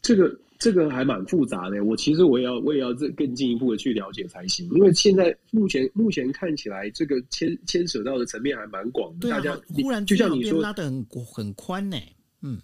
[0.00, 0.40] 这个。
[0.56, 9.28] 这个还蛮复杂的，我其实我也要我也要这更进一步的去了解才行，因为现在目前目前看起来，这个牵牵扯到的层面还蛮广的。
[9.28, 11.98] 对啊，大家忽然就像你说拉的很很宽呢，
[12.40, 12.58] 嗯，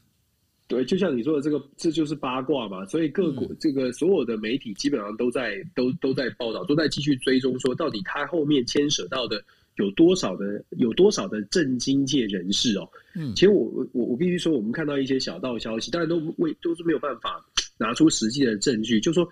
[0.66, 9.44] 对，就像你说的这个，这就是八卦嘛，所以各国、嗯、这个所有的媒体基本上都在都都在报道，都在继续追踪，说到底它后面牵扯到的
[9.76, 12.88] 有多少的有多少的政经界人士哦。
[13.14, 17.44] 嗯，其实我我我必须说，我们看到一些小道消息，当然都未都是没有办法。
[17.82, 19.26] 拿出实际的证据，就说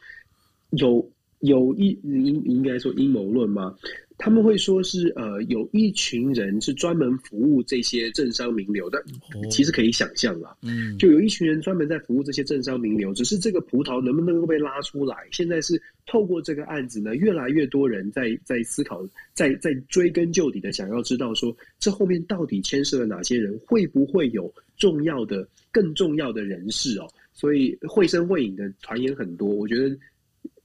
[0.71, 1.07] 有
[1.41, 3.77] 有一应应该说阴谋论吗？
[4.19, 9.03] 他们会说是呃有一群人是专门服务这些政商名流的，
[9.49, 15.17] 其实可以想象啦，嗯，就有一群人专门在服务这些政商名流，只是这个葡萄能不能够被拉出来？
[15.31, 23.57] 现在是透过这个案子呢，越来越多人在在思考，在在追根究底的想要知道说，这后面到底牵涉了哪些人？
[23.67, 27.09] 会不会有重要的、更重要的人士哦？
[27.33, 29.97] 所以绘声绘影的传言很多，我觉得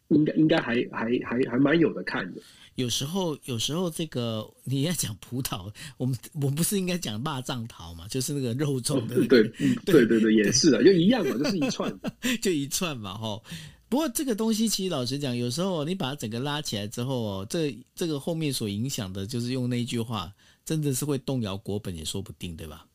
[0.08, 2.42] 应该应该还还还还蛮有的看的。
[2.76, 8.08] 有时候有时候这个你要讲葡萄， 我们我们不是应该讲肉粽头嘛？
[8.08, 9.44] 就是那个肉粽的、那个，对
[9.86, 12.00] 对对对，也是啊，就一样嘛，就是一串，
[12.42, 13.42] 就一串嘛，哈。
[13.90, 20.34] 不过这个东西其实老实讲，有时候你把它整个拉起来之后哦，这这个后面所影响的，就是用那一句话，
[20.66, 22.88] 真的是会动摇国本也说不定，对吧？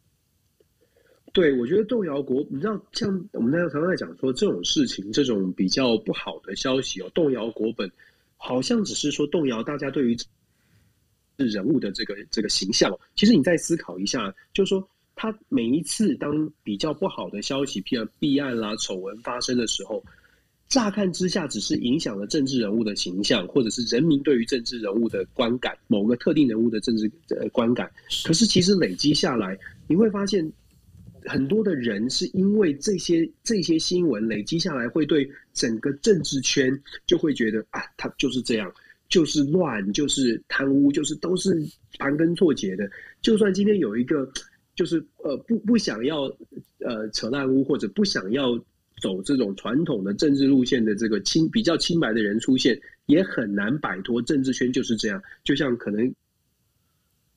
[1.33, 7.89] 对，我觉得动摇国，你知道，像我们那时候常常在讲说这种事情，这种比较不好的消息哦，动摇国本，
[8.39, 10.17] 好像只是说动摇大家对于
[11.37, 12.91] 人物的这个这个形象。
[13.15, 20.03] 其实你再思考一下，就是说，他每一次当比较不好的消息，譬如弊案啦、丑闻发生的时候，
[20.69, 27.91] 乍看之下只是影响了政治人物的形象，或者是人民对于政治人物的观感，某个特定人物的政治呃观感。
[28.25, 30.51] 可是其实累积下来，你会发现。
[31.25, 36.71] 很多的人是因为这些这些新闻累积下来，会对整个政治圈
[37.07, 38.73] 就会觉得啊，他就是这样，
[39.09, 41.57] 就是乱，就是贪污，就是都是
[41.99, 42.91] 盘根错节的。
[43.23, 44.31] 就算今天有一个
[44.75, 46.23] 就是呃不不想要
[46.79, 48.59] 呃扯烂污或者不想要
[49.03, 55.23] 走这种传统的政治路线的这个清比较清白的人出现，也很难摆脱政治圈就是这样。
[55.45, 56.15] 就像可能。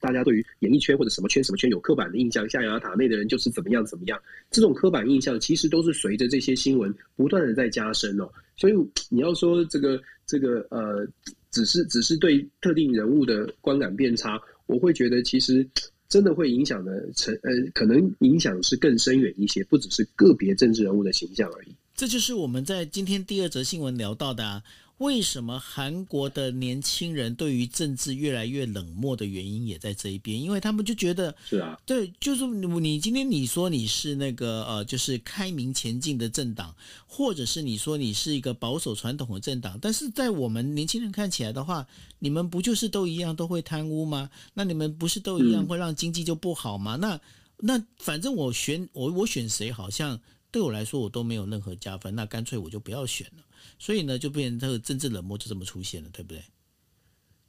[0.01, 8.27] 大家对于演艺圈或者什么圈什么圈有刻板的印象，象牙塔内的人就是怎么样怎么样，这种刻板印象其实都是随着这些新闻不断的在加深哦。
[8.57, 8.73] 所以
[9.09, 11.07] 你要说这个这个呃，
[11.51, 15.65] 只是只是对特定人物的观感变差，我会觉得其实
[16.09, 21.75] 真的会影响的成呃，可能影响是更深远一些，不只是个别政治人物的形象而已。
[21.95, 24.63] 这就是我们在今天第二则新闻聊到的。
[25.01, 30.39] 为什么韩国的年轻人对于政治越来越冷漠的原因也在这一边？
[30.39, 36.75] 因为他们就觉得是啊，对，就是你今天你说你是那个呃，就是开明前进的政党，
[37.07, 41.87] 或者是你说你是一个保守传统的政党，但是在我们年轻人看起来的话，
[42.19, 44.29] 你们不就是都一样都会贪污吗？
[44.53, 46.95] 那你们不是都一样会让经济就不好吗？
[46.97, 47.19] 嗯、那
[47.57, 50.19] 那反正我选我我选谁，好像
[50.51, 53.43] 对我来说我都没有任何加分，那干脆我就不要选了。
[53.79, 56.41] 所以呢，就变成这个政治冷漠就这么出现了，对不对？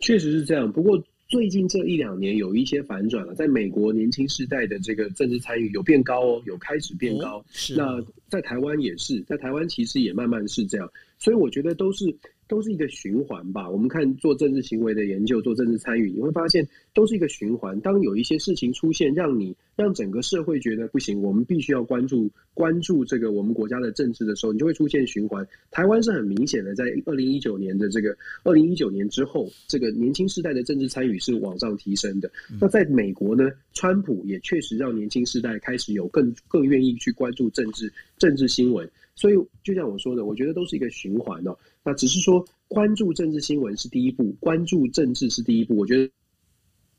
[0.01, 0.71] 确实是这样。
[0.73, 7.39] 不过最近这一两年有一些反转了，在美国年轻世代的这个政治参与有变高哦，有开始变高。
[7.39, 7.75] 哦、是。
[7.75, 10.91] 那在台湾也是，在台湾其实也慢慢是这样。
[11.19, 12.17] 所以我觉得都是。
[12.53, 13.67] 都是一个循环吧。
[13.67, 17.81] 我们看做政治行为的研究，做政治参与，你会发现都是一个循环。
[17.81, 25.49] 当有一些事情出现，让你让整个社会觉得不行，我们必须要关注关注这个我们国家的政治的时候，你就会出现循环。
[25.71, 32.31] 台湾是很明显的，在二零一九年的这个二零一九年之后，这个年轻世代的政治参与是往上提升的。
[32.61, 38.87] 那在美国呢，川普也确实让年轻世代开始有更更愿意去关注政治政治新闻。
[39.15, 41.57] 所以，就像我说的，我觉得都是一个循环哦。
[41.85, 45.77] 那只是说，关注政治新闻是第一步，关注政治是第一步。
[45.77, 46.11] 我觉得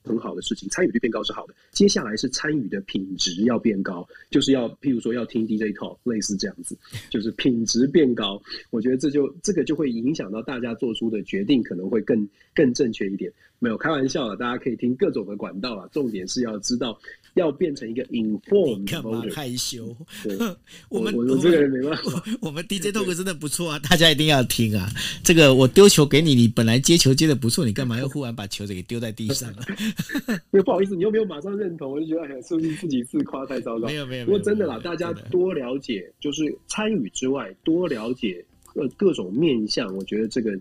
[0.03, 1.55] 很好的事情，参与率变高是好的。
[1.71, 6.77] 接下来是参与的品质要变高，就是要譬如说要听 DJ talk，类似这样子，
[7.09, 8.41] 就是品质变高。
[8.69, 13.31] 我觉得这就这个就会影响到大家做出的决定，可能会更更正确一点。
[13.59, 16.99] 没有开玩笑的，大家可以听各种的管道啊，重点是要知道。
[17.35, 19.95] 要变成一个 informed，干嘛害羞？
[20.89, 22.23] 我们我，我这个人没办法。
[22.41, 24.87] 我 们 DJ talk 真的不错啊，大家一定要听啊！
[25.23, 29.63] 这个我丢球给你，你本来接球接的不错，你干嘛又忽然把球给丢在地上了？
[30.51, 33.87] 因为不好意思，你又没有马上认同，我就觉得哎呀，是不是自己自夸太糟糕？
[33.87, 34.25] 没有没有。
[34.25, 40.51] 不过真的啦，大家多了解，就是参与之外，多了解各各种面向，我觉得这个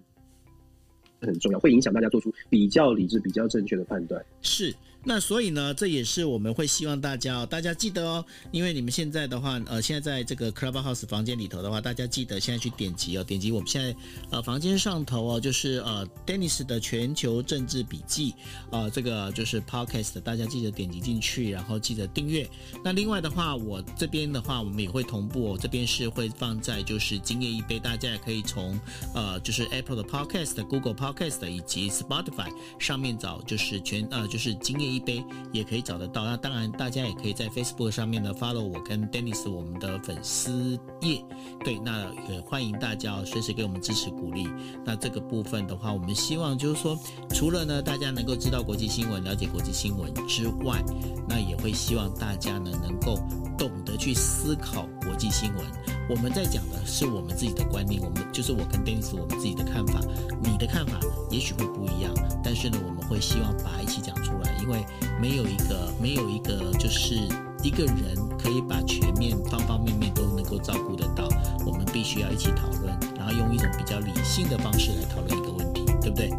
[1.21, 4.25] 很重要，会影响大家做出比较理智、比较正确的判断。
[4.41, 4.75] 是。
[5.05, 13.97] 那所以呢，这也是我们会希望大家，大家记得哦，因为你们现在的话，呃，现在在这个 Clubhouse 房间里头的话，大家记得现在去点击哦，点击我们现在
[14.31, 18.33] 呃房间上头哦，就是呃 Dennis 的全球政治笔记，
[18.71, 22.49] 呃，这个就是 Podcast，大家记得点击进去，然后记得订阅。
[22.85, 28.79] 那另外的话，我这边的话，我们也会同步哦，这边是会放在就是今夜一杯，大家也可以从
[29.17, 32.49] 呃就是 Apple 的 Podcast、Google Podcast 以及 Spotify
[32.79, 34.92] 上面找，就是全呃就是今夜。
[34.95, 41.25] 一杯也可以找得到，那当然大家也可以在 Facebook 上面呢 follow 我跟 Dennis 我们的粉丝页，
[41.65, 44.49] 对，那也欢迎大家随时给我们支持鼓励。
[44.85, 46.99] 那这个部分的话，我们希望就是说，
[47.31, 50.83] 除了呢大家能够知道国际新闻、了解国际新闻之外，
[51.29, 53.19] 那也会希望大家呢能够
[53.59, 55.65] 懂得去思考国际新闻。
[56.11, 60.01] 我们在讲的是我们自己的观念，我们就是我跟 Dennis 我们自己的看法，
[60.43, 60.99] 你的看法
[61.31, 62.13] 也许会不一样，
[62.43, 64.87] 但是呢，我们会希望把一起讲出来，因为为
[65.21, 67.15] 没有一个没有一个就是
[67.63, 71.29] 一个人可以把全面方方面面都能够照顾得到，
[71.65, 76.31] 我们必须要一起讨论，然后用一种比较理性的方式来讨论一个问题，对不对？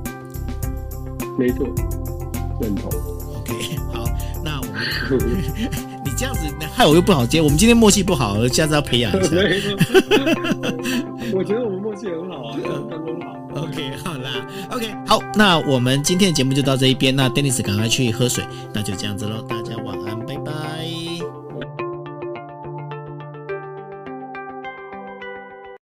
[1.38, 1.66] 没错，
[2.62, 2.92] 认同。
[3.38, 4.06] OK，好，
[4.44, 4.74] 那我们。
[6.16, 6.42] 这样子
[6.72, 9.30] 害我又不好接，我们今天默契不好，下次要培养一下。
[11.34, 13.43] 我觉得我们默契很好啊，刚刚好。
[13.56, 18.44] OK，好啦，OK，好，那我们今天的节目就到这一边，那 Dennis 赶快去喝水，
[18.74, 20.03] 那就这样子喽，大家晚安。